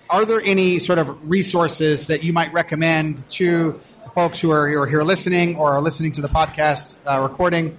are 0.09 0.25
there 0.25 0.41
any 0.41 0.79
sort 0.79 0.99
of 0.99 1.29
resources 1.29 2.07
that 2.07 2.23
you 2.23 2.31
might 2.31 2.53
recommend 2.53 3.27
to 3.31 3.79
the 4.03 4.09
folks 4.11 4.39
who 4.39 4.51
are, 4.51 4.69
who 4.69 4.79
are 4.79 4.87
here 4.87 5.03
listening 5.03 5.55
or 5.55 5.71
are 5.71 5.81
listening 5.81 6.11
to 6.13 6.21
the 6.21 6.27
podcast 6.27 6.95
uh, 7.07 7.19
recording? 7.21 7.77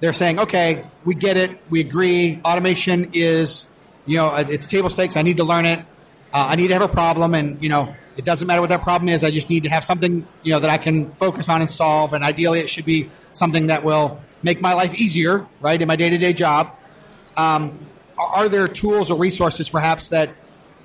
They're 0.00 0.12
saying, 0.12 0.40
okay, 0.40 0.84
we 1.04 1.14
get 1.14 1.36
it, 1.36 1.58
we 1.70 1.80
agree. 1.80 2.40
Automation 2.44 3.12
is, 3.14 3.64
you 4.06 4.16
know, 4.16 4.34
it's 4.34 4.68
table 4.68 4.90
stakes. 4.90 5.16
I 5.16 5.22
need 5.22 5.38
to 5.38 5.44
learn 5.44 5.64
it. 5.64 5.80
Uh, 6.32 6.48
I 6.50 6.56
need 6.56 6.68
to 6.68 6.74
have 6.74 6.82
a 6.82 6.88
problem, 6.88 7.34
and 7.34 7.62
you 7.62 7.70
know, 7.70 7.94
it 8.16 8.24
doesn't 8.24 8.46
matter 8.46 8.60
what 8.60 8.68
that 8.68 8.82
problem 8.82 9.08
is. 9.08 9.24
I 9.24 9.30
just 9.30 9.48
need 9.48 9.62
to 9.62 9.70
have 9.70 9.82
something, 9.82 10.26
you 10.44 10.52
know, 10.52 10.60
that 10.60 10.70
I 10.70 10.76
can 10.76 11.10
focus 11.10 11.48
on 11.48 11.62
and 11.62 11.70
solve. 11.70 12.12
And 12.12 12.22
ideally, 12.22 12.60
it 12.60 12.68
should 12.68 12.84
be 12.84 13.10
something 13.32 13.68
that 13.68 13.82
will 13.82 14.20
make 14.42 14.60
my 14.60 14.74
life 14.74 14.94
easier, 14.94 15.46
right, 15.60 15.80
in 15.80 15.88
my 15.88 15.96
day 15.96 16.10
to 16.10 16.18
day 16.18 16.32
job. 16.32 16.74
Um, 17.36 17.78
are 18.16 18.48
there 18.48 18.68
tools 18.68 19.10
or 19.10 19.18
resources, 19.18 19.68
perhaps, 19.68 20.08
that 20.08 20.30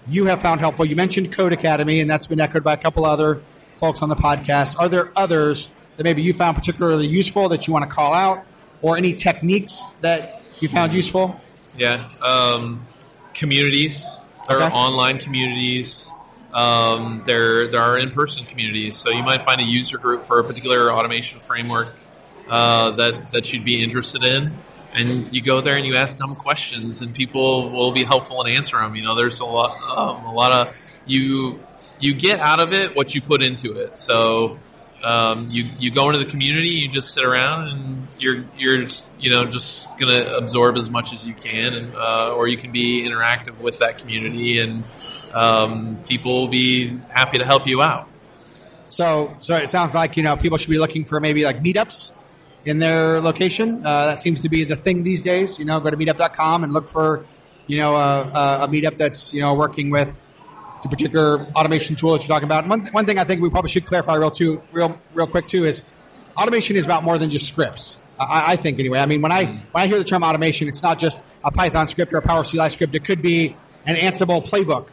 you 0.07 0.25
have 0.25 0.41
found 0.41 0.59
helpful? 0.59 0.85
You 0.85 0.95
mentioned 0.95 1.33
Codecademy, 1.33 2.01
and 2.01 2.09
that's 2.09 2.27
been 2.27 2.39
echoed 2.39 2.63
by 2.63 2.73
a 2.73 2.77
couple 2.77 3.05
other 3.05 3.41
folks 3.75 4.01
on 4.01 4.09
the 4.09 4.15
podcast. 4.15 4.79
Are 4.79 4.89
there 4.89 5.11
others 5.15 5.69
that 5.97 6.03
maybe 6.03 6.21
you 6.21 6.33
found 6.33 6.55
particularly 6.55 7.07
useful 7.07 7.49
that 7.49 7.67
you 7.67 7.73
want 7.73 7.85
to 7.85 7.91
call 7.91 8.13
out, 8.13 8.45
or 8.81 8.97
any 8.97 9.13
techniques 9.13 9.83
that 10.01 10.31
you 10.59 10.67
found 10.67 10.93
useful? 10.93 11.39
Yeah, 11.77 12.07
um, 12.21 12.85
communities. 13.33 14.05
There 14.47 14.57
okay. 14.57 14.65
are 14.65 14.71
online 14.71 15.19
communities. 15.19 16.11
Um, 16.53 17.23
there, 17.25 17.71
there 17.71 17.81
are 17.81 17.97
in-person 17.97 18.45
communities. 18.45 18.97
So 18.97 19.09
you 19.09 19.23
might 19.23 19.41
find 19.41 19.59
a 19.59 19.63
user 19.63 19.97
group 19.97 20.21
for 20.21 20.39
a 20.39 20.43
particular 20.43 20.93
automation 20.93 21.39
framework 21.39 21.87
uh, 22.49 22.91
that 22.91 23.31
that 23.31 23.53
you'd 23.53 23.65
be 23.65 23.83
interested 23.83 24.23
in 24.23 24.51
and 24.93 25.33
you 25.33 25.41
go 25.41 25.59
there 25.59 25.75
and 25.75 25.85
you 25.85 25.95
ask 25.95 26.17
dumb 26.17 26.35
questions, 26.35 27.01
and 27.01 27.13
people 27.13 27.71
will 27.71 27.91
be 27.91 28.03
helpful 28.03 28.41
and 28.41 28.51
answer 28.51 28.77
them. 28.77 28.95
You 28.95 29.03
know, 29.03 29.15
there's 29.15 29.39
a 29.39 29.45
lot, 29.45 29.71
um, 29.89 30.25
a 30.25 30.33
lot 30.33 30.55
of 30.55 31.01
you 31.05 31.59
you 31.99 32.13
get 32.13 32.39
out 32.39 32.59
of 32.59 32.73
it 32.73 32.95
what 32.95 33.13
you 33.15 33.21
put 33.21 33.43
into 33.43 33.73
it. 33.73 33.97
So 33.97 34.59
um, 35.03 35.47
you 35.49 35.65
you 35.79 35.91
go 35.91 36.09
into 36.09 36.19
the 36.19 36.29
community, 36.29 36.69
you 36.69 36.89
just 36.89 37.13
sit 37.13 37.25
around, 37.25 37.69
and 37.69 38.07
you're 38.19 38.45
you're 38.57 38.87
you 39.19 39.31
know 39.31 39.45
just 39.45 39.97
gonna 39.97 40.35
absorb 40.37 40.77
as 40.77 40.91
much 40.91 41.11
as 41.11 41.27
you 41.27 41.33
can, 41.33 41.73
and 41.73 41.95
uh, 41.95 42.35
or 42.35 42.47
you 42.47 42.57
can 42.57 42.71
be 42.71 43.03
interactive 43.03 43.59
with 43.59 43.79
that 43.79 43.97
community, 43.97 44.59
and 44.59 44.83
um, 45.33 45.97
people 46.07 46.41
will 46.41 46.49
be 46.49 46.99
happy 47.09 47.39
to 47.39 47.45
help 47.45 47.65
you 47.65 47.81
out. 47.81 48.07
So, 48.89 49.35
so 49.39 49.55
it 49.55 49.71
sounds 49.71 49.95
like 49.95 50.17
you 50.17 50.23
know 50.23 50.37
people 50.37 50.59
should 50.59 50.69
be 50.69 50.77
looking 50.77 51.03
for 51.03 51.19
maybe 51.19 51.43
like 51.43 51.63
meetups 51.63 52.11
in 52.65 52.79
their 52.79 53.21
location. 53.21 53.85
Uh, 53.85 54.07
that 54.07 54.19
seems 54.19 54.41
to 54.41 54.49
be 54.49 54.63
the 54.63 54.75
thing 54.75 55.03
these 55.03 55.21
days. 55.21 55.59
You 55.59 55.65
know, 55.65 55.79
go 55.79 55.89
to 55.89 55.97
meetup.com 55.97 56.63
and 56.63 56.73
look 56.73 56.89
for, 56.89 57.25
you 57.67 57.77
know, 57.77 57.95
a, 57.95 58.63
a 58.63 58.67
meetup 58.67 58.97
that's, 58.97 59.33
you 59.33 59.41
know, 59.41 59.53
working 59.53 59.89
with 59.89 60.23
the 60.83 60.89
particular 60.89 61.45
automation 61.55 61.95
tool 61.95 62.13
that 62.13 62.21
you're 62.21 62.27
talking 62.27 62.45
about. 62.45 62.67
One, 62.67 62.85
one 62.87 63.05
thing 63.05 63.17
I 63.17 63.23
think 63.23 63.41
we 63.41 63.49
probably 63.49 63.71
should 63.71 63.85
clarify 63.85 64.15
real 64.15 64.31
too, 64.31 64.61
real, 64.71 64.97
real 65.13 65.27
quick 65.27 65.47
too 65.47 65.65
is 65.65 65.83
automation 66.37 66.75
is 66.75 66.85
about 66.85 67.03
more 67.03 67.17
than 67.17 67.29
just 67.29 67.47
scripts. 67.47 67.97
I, 68.19 68.53
I 68.53 68.55
think 68.57 68.79
anyway. 68.79 68.99
I 68.99 69.05
mean, 69.05 69.21
when 69.21 69.31
I, 69.31 69.45
when 69.45 69.83
I 69.83 69.87
hear 69.87 69.97
the 69.97 70.03
term 70.03 70.23
automation, 70.23 70.67
it's 70.67 70.83
not 70.83 70.99
just 70.99 71.23
a 71.43 71.51
Python 71.51 71.87
script 71.87 72.13
or 72.13 72.17
a 72.17 72.21
PowerCLI 72.21 72.71
script. 72.71 72.93
It 72.95 73.05
could 73.05 73.21
be 73.21 73.55
an 73.85 73.95
Ansible 73.95 74.45
playbook 74.45 74.87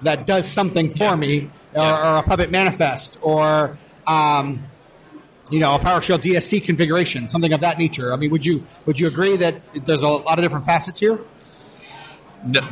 that 0.00 0.26
does 0.26 0.46
something 0.46 0.90
for 0.90 1.16
me 1.16 1.50
or, 1.74 1.82
or, 1.82 2.16
a 2.18 2.22
Puppet 2.22 2.50
manifest 2.50 3.18
or, 3.22 3.78
um, 4.06 4.64
you 5.52 5.60
know, 5.60 5.74
a 5.74 5.78
PowerShell 5.78 6.18
DSC 6.18 6.64
configuration, 6.64 7.28
something 7.28 7.52
of 7.52 7.60
that 7.60 7.78
nature. 7.78 8.12
I 8.12 8.16
mean, 8.16 8.30
would 8.30 8.44
you 8.44 8.64
would 8.86 8.98
you 8.98 9.06
agree 9.06 9.36
that 9.36 9.56
there's 9.74 10.02
a 10.02 10.08
lot 10.08 10.38
of 10.38 10.44
different 10.44 10.66
facets 10.66 10.98
here? 10.98 11.18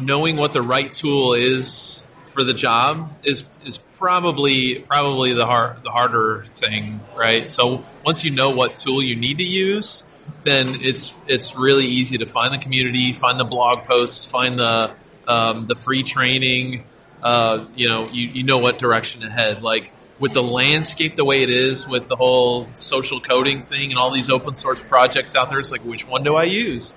knowing 0.00 0.36
what 0.36 0.52
the 0.52 0.62
right 0.62 0.90
tool 0.90 1.34
is 1.34 2.04
for 2.26 2.42
the 2.42 2.54
job 2.54 3.12
is 3.24 3.44
is 3.64 3.78
probably 3.78 4.80
probably 4.80 5.34
the 5.34 5.46
hard 5.46 5.82
the 5.82 5.90
harder 5.90 6.44
thing, 6.44 7.00
right? 7.16 7.48
So 7.48 7.84
once 8.04 8.24
you 8.24 8.30
know 8.30 8.50
what 8.50 8.76
tool 8.76 9.02
you 9.02 9.16
need 9.16 9.38
to 9.38 9.44
use, 9.44 10.04
then 10.42 10.78
it's 10.80 11.12
it's 11.26 11.54
really 11.56 11.86
easy 11.86 12.18
to 12.18 12.26
find 12.26 12.52
the 12.52 12.58
community, 12.58 13.12
find 13.12 13.38
the 13.38 13.44
blog 13.44 13.84
posts, 13.84 14.26
find 14.26 14.58
the 14.58 14.92
um, 15.26 15.66
the 15.66 15.74
free 15.74 16.02
training. 16.02 16.84
Uh, 17.22 17.66
you 17.76 17.88
know, 17.88 18.08
you, 18.10 18.28
you 18.28 18.42
know 18.44 18.58
what 18.58 18.78
direction 18.78 19.20
to 19.20 19.30
head. 19.30 19.62
Like 19.62 19.92
with 20.20 20.32
the 20.34 20.42
landscape 20.42 21.16
the 21.16 21.24
way 21.24 21.42
it 21.42 21.50
is, 21.50 21.88
with 21.88 22.06
the 22.06 22.16
whole 22.16 22.66
social 22.74 23.20
coding 23.20 23.62
thing 23.62 23.90
and 23.90 23.98
all 23.98 24.10
these 24.10 24.30
open 24.30 24.54
source 24.54 24.82
projects 24.82 25.34
out 25.34 25.48
there, 25.48 25.58
it's 25.58 25.70
like 25.70 25.84
which 25.84 26.06
one 26.06 26.22
do 26.22 26.36
I 26.36 26.44
use? 26.44 26.92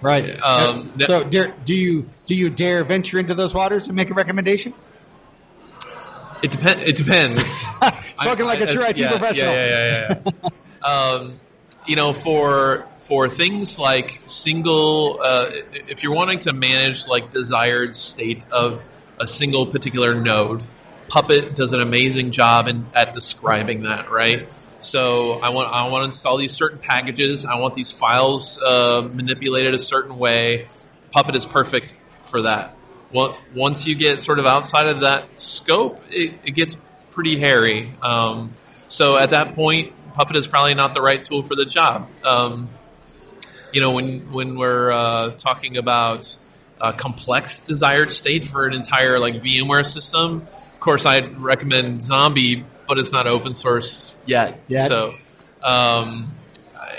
Right. 0.00 0.40
Um, 0.42 0.90
so, 1.00 1.24
do, 1.24 1.52
do 1.64 1.74
you 1.74 2.08
do 2.26 2.34
you 2.34 2.50
dare 2.50 2.84
venture 2.84 3.18
into 3.18 3.34
those 3.34 3.54
waters 3.54 3.86
and 3.86 3.96
make 3.96 4.10
a 4.10 4.14
recommendation? 4.14 4.74
It 6.42 6.52
depends. 6.52 6.82
It 6.84 6.96
depends. 6.96 7.64
I, 7.80 8.34
like 8.34 8.60
a 8.60 8.72
true 8.72 8.84
IT 8.84 8.98
yeah, 8.98 9.10
professional. 9.10 9.52
Yeah, 9.52 9.66
yeah, 9.66 10.20
yeah. 10.26 10.32
yeah. 10.84 10.88
um, 10.88 11.40
you 11.86 11.96
know, 11.96 12.12
for 12.12 12.86
for 12.98 13.28
things 13.28 13.78
like 13.78 14.20
single, 14.26 15.20
uh, 15.22 15.50
if 15.72 16.02
you're 16.02 16.14
wanting 16.14 16.38
to 16.40 16.52
manage 16.52 17.08
like 17.08 17.30
desired 17.30 17.96
state 17.96 18.46
of 18.52 18.86
a 19.18 19.26
single 19.26 19.66
particular 19.66 20.14
node, 20.14 20.62
Puppet 21.08 21.54
does 21.54 21.72
an 21.72 21.80
amazing 21.80 22.30
job 22.30 22.68
in, 22.68 22.86
at 22.94 23.14
describing 23.14 23.82
that, 23.82 24.10
right? 24.10 24.48
So 24.80 25.32
I 25.32 25.50
want 25.50 25.72
I 25.72 25.88
want 25.88 26.02
to 26.02 26.06
install 26.06 26.36
these 26.36 26.52
certain 26.52 26.78
packages. 26.78 27.44
I 27.44 27.56
want 27.58 27.74
these 27.74 27.90
files 27.90 28.60
uh, 28.62 29.02
manipulated 29.12 29.74
a 29.74 29.78
certain 29.78 30.18
way. 30.18 30.66
Puppet 31.10 31.34
is 31.34 31.44
perfect 31.44 31.92
for 32.24 32.42
that. 32.42 32.76
Well, 33.12 33.38
once 33.54 33.86
you 33.86 33.94
get 33.94 34.20
sort 34.20 34.38
of 34.38 34.46
outside 34.46 34.86
of 34.86 35.00
that 35.00 35.40
scope, 35.40 36.00
it, 36.10 36.34
it 36.44 36.50
gets 36.52 36.76
pretty 37.10 37.38
hairy. 37.38 37.88
Um, 38.02 38.52
so 38.88 39.18
at 39.18 39.30
that 39.30 39.54
point, 39.54 39.92
Puppet 40.14 40.36
is 40.36 40.46
probably 40.46 40.74
not 40.74 40.94
the 40.94 41.00
right 41.00 41.24
tool 41.24 41.42
for 41.42 41.56
the 41.56 41.64
job. 41.64 42.08
Um, 42.22 42.68
you 43.72 43.80
know, 43.80 43.92
when 43.92 44.32
when 44.32 44.56
we're 44.56 44.90
uh, 44.92 45.30
talking 45.32 45.76
about 45.76 46.36
a 46.80 46.92
complex 46.92 47.58
desired 47.60 48.12
state 48.12 48.44
for 48.44 48.66
an 48.66 48.74
entire 48.74 49.18
like 49.18 49.34
VMware 49.36 49.84
system, 49.84 50.46
of 50.78 50.80
course, 50.80 51.04
I'd 51.04 51.38
recommend 51.40 52.02
Zombie 52.02 52.64
but 52.88 52.98
it's 52.98 53.12
not 53.12 53.26
open 53.26 53.54
source 53.54 54.16
yet. 54.26 54.60
Yet. 54.66 54.88
So, 54.88 55.14
um, 55.62 56.26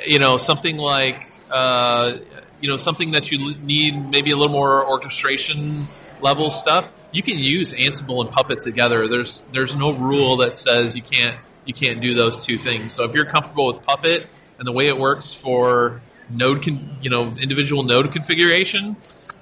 you 0.05 0.19
know, 0.19 0.37
something 0.37 0.77
like 0.77 1.27
uh, 1.51 2.19
you 2.61 2.69
know 2.69 2.77
something 2.77 3.11
that 3.11 3.31
you 3.31 3.55
need 3.55 4.09
maybe 4.09 4.31
a 4.31 4.37
little 4.37 4.53
more 4.53 4.87
orchestration 4.87 5.83
level 6.21 6.51
stuff. 6.51 6.93
You 7.11 7.23
can 7.23 7.39
use 7.39 7.73
Ansible 7.73 8.21
and 8.21 8.29
Puppet 8.29 8.61
together. 8.61 9.07
There's 9.07 9.41
there's 9.51 9.75
no 9.75 9.91
rule 9.91 10.37
that 10.37 10.55
says 10.55 10.95
you 10.95 11.01
can't 11.01 11.35
you 11.65 11.73
can't 11.73 11.99
do 11.99 12.13
those 12.13 12.45
two 12.45 12.57
things. 12.57 12.93
So 12.93 13.03
if 13.03 13.15
you're 13.15 13.25
comfortable 13.25 13.65
with 13.67 13.81
Puppet 13.81 14.27
and 14.59 14.67
the 14.67 14.71
way 14.71 14.87
it 14.87 14.97
works 14.97 15.33
for 15.33 16.01
node, 16.29 16.63
con, 16.63 16.97
you 17.01 17.09
know, 17.09 17.33
individual 17.39 17.83
node 17.83 18.11
configuration, 18.11 18.95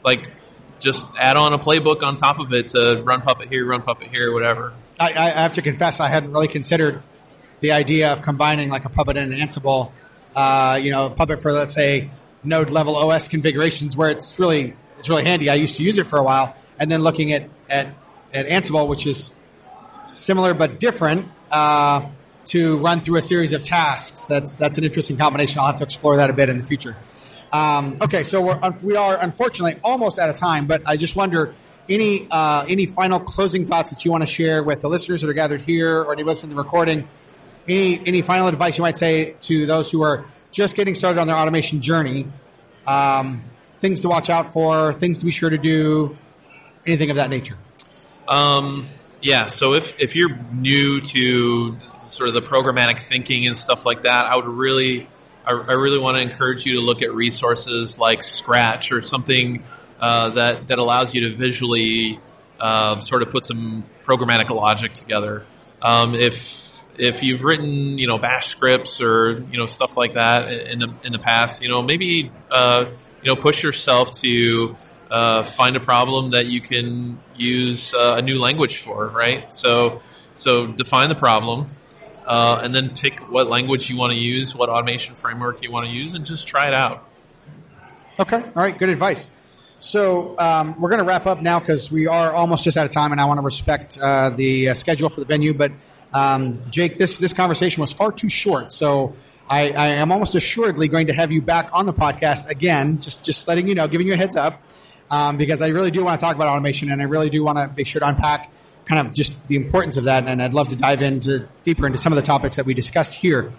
like 0.06 0.30
just 0.80 1.08
add 1.18 1.38
on 1.38 1.54
a 1.54 1.60
playbook 1.60 2.04
on 2.04 2.18
top 2.18 2.40
of 2.40 2.54
it 2.54 2.70
to 2.70 3.02
run 3.04 3.22
Puppet 3.22 3.50
here, 3.50 3.66
run 3.66 3.82
Puppet 3.82 4.08
here, 4.10 4.32
whatever. 4.34 4.74
I, 5.00 5.14
I 5.14 5.30
have 5.30 5.54
to 5.54 5.62
confess, 5.62 6.00
I 6.00 6.08
hadn't 6.08 6.32
really 6.32 6.48
considered 6.48 7.02
the 7.60 7.72
idea 7.72 8.12
of 8.12 8.22
combining 8.22 8.70
like 8.70 8.86
a 8.86 8.90
Puppet 8.90 9.18
and 9.18 9.34
an 9.34 9.40
Ansible. 9.40 9.92
Uh, 10.36 10.80
you 10.82 10.92
know, 10.92 11.10
Puppet 11.10 11.42
for 11.42 11.52
let's 11.52 11.74
say 11.74 12.10
node 12.44 12.70
level 12.70 12.96
OS 12.96 13.28
configurations, 13.28 13.96
where 13.98 14.10
it's 14.10 14.40
really 14.40 14.76
it's 15.00 15.10
really 15.10 15.24
handy. 15.24 15.50
I 15.50 15.56
used 15.56 15.78
to 15.78 15.84
use 15.84 15.98
it 15.98 16.08
for 16.08 16.20
a 16.20 16.24
while, 16.24 16.56
and 16.80 16.90
then 16.92 17.02
looking 17.02 17.34
at 17.34 17.50
at, 17.70 17.88
at 18.34 18.48
Ansible, 18.48 18.88
which 18.88 19.08
is 19.08 19.32
similar 20.14 20.54
but 20.54 20.80
different. 20.80 21.26
Uh, 21.52 22.10
to 22.48 22.78
run 22.78 23.02
through 23.02 23.18
a 23.18 23.22
series 23.22 23.54
of 23.54 23.64
tasks. 23.64 24.28
That's 24.28 24.56
that's 24.56 24.78
an 24.78 24.84
interesting 24.84 25.18
combination. 25.18 25.60
I'll 25.60 25.68
have 25.68 25.78
to 25.78 25.84
explore 25.84 26.18
that 26.18 26.30
a 26.30 26.34
bit 26.34 26.50
in 26.50 26.58
the 26.58 26.66
future. 26.66 26.96
Um, 27.52 27.98
okay, 28.02 28.24
so 28.24 28.42
we're, 28.42 28.72
we 28.82 28.96
are 28.96 29.18
unfortunately 29.18 29.80
almost 29.84 30.20
out 30.20 30.30
of 30.30 30.36
time, 30.36 30.68
but 30.68 30.82
I 30.86 30.98
just 30.98 31.16
wonder 31.16 31.54
any 31.90 32.28
uh, 32.30 32.66
any 32.68 32.86
final 32.86 33.20
closing 33.20 33.66
thoughts 33.66 33.92
that 33.92 34.04
you 34.04 34.12
want 34.12 34.22
to 34.24 34.28
share 34.28 34.64
with 34.64 34.82
the 34.82 34.90
listeners 34.90 35.22
that 35.22 35.30
are 35.30 35.34
gathered 35.34 35.62
here 35.62 36.02
or 36.02 36.14
any 36.14 36.24
listening 36.24 36.50
to 36.50 36.56
the 36.56 36.62
recording. 36.62 37.08
Any 37.68 38.02
any 38.06 38.22
final 38.22 38.48
advice 38.48 38.78
you 38.78 38.82
might 38.82 38.98
say 38.98 39.36
to 39.42 39.66
those 39.66 39.90
who 39.92 40.02
are 40.02 40.26
just 40.52 40.76
getting 40.76 40.96
started 40.96 41.20
on 41.20 41.28
their 41.28 41.38
automation 41.38 41.82
journey? 41.82 42.28
Um, 42.86 43.42
things 43.80 44.02
to 44.02 44.10
watch 44.10 44.30
out 44.30 44.54
for, 44.54 44.94
things 44.94 45.20
to 45.20 45.26
be 45.26 45.32
sure 45.32 45.50
to 45.50 45.58
do, 45.58 46.18
anything 46.86 47.10
of 47.10 47.18
that 47.18 47.30
nature. 47.30 47.58
Um, 48.28 48.88
yeah. 49.22 49.48
So 49.48 49.74
if 49.74 50.00
if 50.00 50.16
you're 50.16 50.36
new 50.54 51.02
to 51.02 51.78
sort 52.02 52.30
of 52.30 52.36
the 52.36 52.42
programmatic 52.42 53.00
thinking 53.00 53.48
and 53.48 53.58
stuff 53.58 53.86
like 53.86 54.04
that, 54.04 54.26
I 54.26 54.36
would 54.36 54.46
really, 54.46 55.08
I, 55.48 55.52
I 55.52 55.74
really 55.74 56.00
want 56.00 56.18
to 56.18 56.22
encourage 56.22 56.66
you 56.66 56.74
to 56.74 56.82
look 56.82 57.02
at 57.02 57.14
resources 57.14 57.98
like 57.98 58.22
Scratch 58.22 58.92
or 58.92 59.02
something 59.02 59.64
uh, 60.00 60.30
that 60.32 60.68
that 60.68 60.80
allows 60.80 61.14
you 61.14 61.30
to 61.30 61.36
visually 61.36 62.20
uh, 62.60 63.00
sort 63.00 63.22
of 63.22 63.30
put 63.30 63.46
some 63.46 63.84
programmatic 64.04 64.50
logic 64.50 64.94
together. 64.94 65.46
Um, 65.82 66.16
if 66.16 66.84
if 66.98 67.24
you've 67.24 67.44
written 67.44 67.98
you 67.98 68.08
know 68.08 68.18
Bash 68.18 68.48
scripts 68.48 69.00
or 69.02 69.34
you 69.34 69.58
know 69.58 69.66
stuff 69.66 69.98
like 69.98 70.14
that 70.14 70.52
in 70.52 70.80
the 70.80 70.94
in 71.04 71.12
the 71.14 71.20
past, 71.20 71.62
you 71.62 71.70
know 71.70 71.82
maybe 71.82 72.32
uh, 72.52 72.86
you 73.24 73.34
know 73.34 73.40
push 73.40 73.64
yourself 73.64 74.20
to 74.22 74.76
uh, 75.10 75.44
find 75.44 75.76
a 75.76 75.80
problem 75.80 76.32
that 76.32 76.48
you 76.48 76.62
can 76.62 77.20
use 77.36 77.94
uh, 77.94 78.16
a 78.18 78.22
new 78.22 78.40
language 78.40 78.80
for, 78.80 79.08
right? 79.08 79.54
So 79.54 80.02
so 80.36 80.68
define 80.68 81.10
the 81.10 81.16
problem, 81.16 81.72
uh, 82.28 82.62
and 82.64 82.76
then 82.76 82.90
pick 82.96 83.20
what 83.32 83.48
language 83.48 83.90
you 83.90 83.98
want 83.98 84.12
to 84.12 84.20
use, 84.20 84.54
what 84.54 84.70
automation 84.70 85.16
framework 85.16 85.64
you 85.64 85.72
want 85.72 85.88
to 85.88 85.92
use, 85.92 86.14
and 86.14 86.26
just 86.26 86.48
try 86.48 86.68
it 86.68 86.74
out. 86.74 87.08
Okay, 88.20 88.38
all 88.38 88.52
right, 88.56 88.78
good 88.78 88.90
advice. 88.90 89.30
So 89.80 90.38
um, 90.40 90.80
we're 90.82 90.90
going 90.90 91.00
to 91.00 91.06
wrap 91.06 91.26
up 91.26 91.42
now 91.42 91.60
because 91.60 91.92
we 91.92 92.08
are 92.08 92.34
almost 92.34 92.64
just 92.64 92.78
out 92.78 92.86
of 92.86 92.92
time, 92.92 93.12
and 93.12 93.22
I 93.22 93.26
want 93.26 93.38
to 93.38 93.44
respect 93.44 93.98
uh, 93.98 94.32
the 94.32 94.70
uh, 94.70 94.74
schedule 94.74 95.10
for 95.10 95.22
the 95.22 95.26
venue. 95.26 95.54
But 95.54 95.72
um, 96.14 96.64
Jake, 96.70 96.98
this 96.98 97.18
this 97.18 97.32
conversation 97.32 97.82
was 97.82 97.94
far 97.94 98.12
too 98.12 98.30
short, 98.30 98.74
so 98.74 99.16
I, 99.50 99.72
I, 99.72 99.88
am 99.92 100.12
almost 100.12 100.36
assuredly 100.36 100.88
going 100.88 101.08
to 101.08 101.14
have 101.14 101.32
you 101.32 101.42
back 101.42 101.70
on 101.74 101.86
the 101.86 101.94
podcast 101.94 102.50
again. 102.50 103.00
Just 103.00 103.24
just 103.24 103.48
letting 103.48 103.68
you 103.68 103.76
know, 103.76 103.88
giving 103.88 104.08
you 104.08 104.14
a 104.14 104.18
heads 104.18 104.36
up, 104.36 104.62
um, 105.12 105.38
because 105.38 105.62
I 105.62 105.68
really 105.68 105.92
do 105.92 106.04
want 106.04 106.20
to 106.20 106.26
talk 106.26 106.36
about 106.36 106.48
automation, 106.48 106.92
and 106.92 107.02
I 107.02 107.06
really 107.06 107.30
do 107.30 107.44
want 107.44 107.58
to 107.58 107.72
make 107.76 107.88
sure 107.88 108.00
to 108.00 108.08
unpack 108.08 108.52
kind 108.88 109.06
of 109.06 109.14
just 109.14 109.48
the 109.48 109.56
importance 109.56 109.98
of 109.98 110.06
that, 110.06 110.28
and 110.28 110.42
I'd 110.42 110.54
love 110.54 110.70
to 110.70 110.76
dive 110.76 111.02
into 111.02 111.48
deeper 111.64 111.86
into 111.86 111.98
some 111.98 112.14
of 112.14 112.16
the 112.16 112.24
topics 112.24 112.56
that 112.56 112.66
we 112.66 112.74
discussed 112.74 113.14
here. 113.14 113.52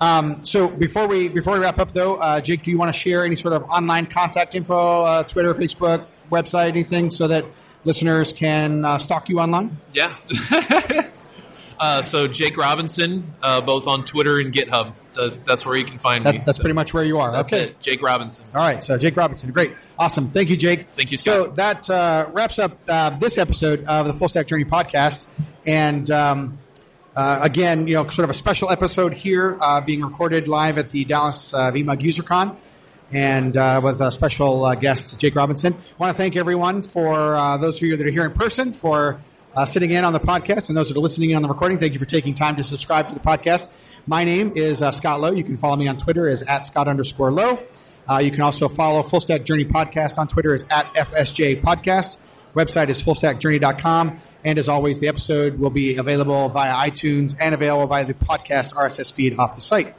Um, 0.00 0.44
so 0.44 0.68
before 0.68 1.06
we 1.06 1.28
before 1.28 1.54
we 1.54 1.60
wrap 1.60 1.78
up, 1.78 1.92
though, 1.92 2.16
uh, 2.16 2.40
Jake, 2.40 2.62
do 2.62 2.70
you 2.70 2.78
want 2.78 2.92
to 2.92 2.98
share 2.98 3.24
any 3.24 3.36
sort 3.36 3.54
of 3.54 3.64
online 3.64 4.06
contact 4.06 4.54
info, 4.54 5.02
uh, 5.02 5.22
Twitter, 5.24 5.54
Facebook, 5.54 6.06
website, 6.30 6.68
anything, 6.68 7.10
so 7.10 7.28
that 7.28 7.44
listeners 7.84 8.32
can 8.32 8.84
uh, 8.84 8.98
stalk 8.98 9.28
you 9.28 9.40
online? 9.40 9.78
Yeah. 9.92 10.14
Uh, 11.80 12.02
so 12.02 12.26
Jake 12.26 12.58
Robinson, 12.58 13.32
uh, 13.42 13.62
both 13.62 13.86
on 13.86 14.04
Twitter 14.04 14.38
and 14.38 14.52
GitHub. 14.52 14.92
That's 15.14 15.64
where 15.64 15.76
you 15.76 15.84
can 15.84 15.98
find 15.98 16.24
that, 16.24 16.34
me. 16.34 16.42
That's 16.44 16.58
so 16.58 16.62
pretty 16.62 16.74
much 16.74 16.94
where 16.94 17.04
you 17.04 17.18
are. 17.18 17.36
okay, 17.38 17.64
it. 17.64 17.80
Jake 17.80 18.02
Robinson. 18.02 18.46
All 18.54 18.62
right, 18.62 18.82
so 18.82 18.96
Jake 18.98 19.16
Robinson, 19.16 19.50
great, 19.52 19.74
awesome. 19.98 20.30
Thank 20.30 20.50
you, 20.50 20.56
Jake. 20.56 20.86
Thank 20.96 21.10
you. 21.10 21.18
Scott. 21.18 21.34
So 21.34 21.46
that 21.52 21.90
uh, 21.90 22.26
wraps 22.32 22.58
up 22.58 22.78
uh, 22.88 23.10
this 23.10 23.38
episode 23.38 23.84
of 23.84 24.06
the 24.06 24.14
Full 24.14 24.28
Stack 24.28 24.46
Journey 24.46 24.64
podcast, 24.64 25.26
and 25.66 26.10
um, 26.10 26.58
uh, 27.14 27.40
again, 27.42 27.86
you 27.86 27.94
know, 27.94 28.08
sort 28.08 28.24
of 28.24 28.30
a 28.30 28.34
special 28.34 28.70
episode 28.70 29.14
here, 29.14 29.58
being 29.86 30.02
recorded 30.02 30.48
live 30.48 30.78
at 30.78 30.90
the 30.90 31.04
Dallas 31.04 31.52
VMUG 31.52 32.00
UserCon 32.00 32.56
and 33.12 33.56
uh, 33.56 33.80
with 33.82 34.00
a 34.00 34.10
special 34.10 34.64
uh, 34.64 34.74
guest, 34.74 35.18
Jake 35.18 35.34
Robinson. 35.34 35.74
I 35.74 35.94
want 35.98 36.14
to 36.14 36.16
thank 36.16 36.36
everyone 36.36 36.82
for 36.82 37.34
uh, 37.34 37.56
those 37.56 37.76
of 37.76 37.82
you 37.82 37.96
that 37.96 38.06
are 38.06 38.10
here 38.10 38.24
in 38.24 38.32
person 38.32 38.72
for 38.72 39.20
uh, 39.54 39.64
sitting 39.64 39.90
in 39.90 40.04
on 40.04 40.12
the 40.12 40.20
podcast 40.20 40.68
and 40.68 40.76
those 40.76 40.88
that 40.88 40.96
are 40.96 41.00
listening 41.00 41.30
in 41.30 41.36
on 41.36 41.42
the 41.42 41.48
recording. 41.48 41.78
Thank 41.78 41.92
you 41.92 41.98
for 41.98 42.04
taking 42.04 42.34
time 42.34 42.56
to 42.56 42.62
subscribe 42.62 43.08
to 43.08 43.14
the 43.14 43.20
podcast. 43.20 43.68
My 44.06 44.24
name 44.24 44.52
is 44.56 44.82
uh, 44.82 44.90
Scott 44.90 45.20
Lowe. 45.20 45.32
You 45.32 45.44
can 45.44 45.56
follow 45.56 45.76
me 45.76 45.88
on 45.88 45.98
Twitter 45.98 46.28
as 46.28 46.42
at 46.42 46.66
Scott 46.66 46.88
underscore 46.88 47.32
Lowe. 47.32 47.60
Uh, 48.08 48.18
you 48.18 48.30
can 48.30 48.40
also 48.40 48.68
follow 48.68 49.02
Full 49.02 49.20
Stack 49.20 49.44
Journey 49.44 49.64
Podcast 49.64 50.18
on 50.18 50.26
Twitter 50.26 50.52
as 50.52 50.64
at 50.70 50.92
FSJ 50.94 51.60
Podcast. 51.60 52.16
Website 52.54 52.88
is 52.88 53.02
fullstackjourney.com. 53.02 54.20
And 54.42 54.58
as 54.58 54.68
always, 54.68 55.00
the 55.00 55.08
episode 55.08 55.58
will 55.58 55.70
be 55.70 55.96
available 55.96 56.48
via 56.48 56.74
iTunes 56.90 57.36
and 57.38 57.54
available 57.54 57.86
via 57.86 58.04
the 58.04 58.14
podcast 58.14 58.74
RSS 58.74 59.12
feed 59.12 59.38
off 59.38 59.54
the 59.54 59.60
site. 59.60 59.94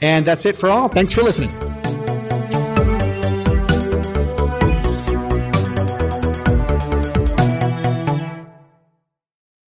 And 0.00 0.26
that's 0.26 0.44
it 0.44 0.58
for 0.58 0.68
all. 0.68 0.88
Thanks 0.88 1.12
for 1.12 1.22
listening. 1.22 1.83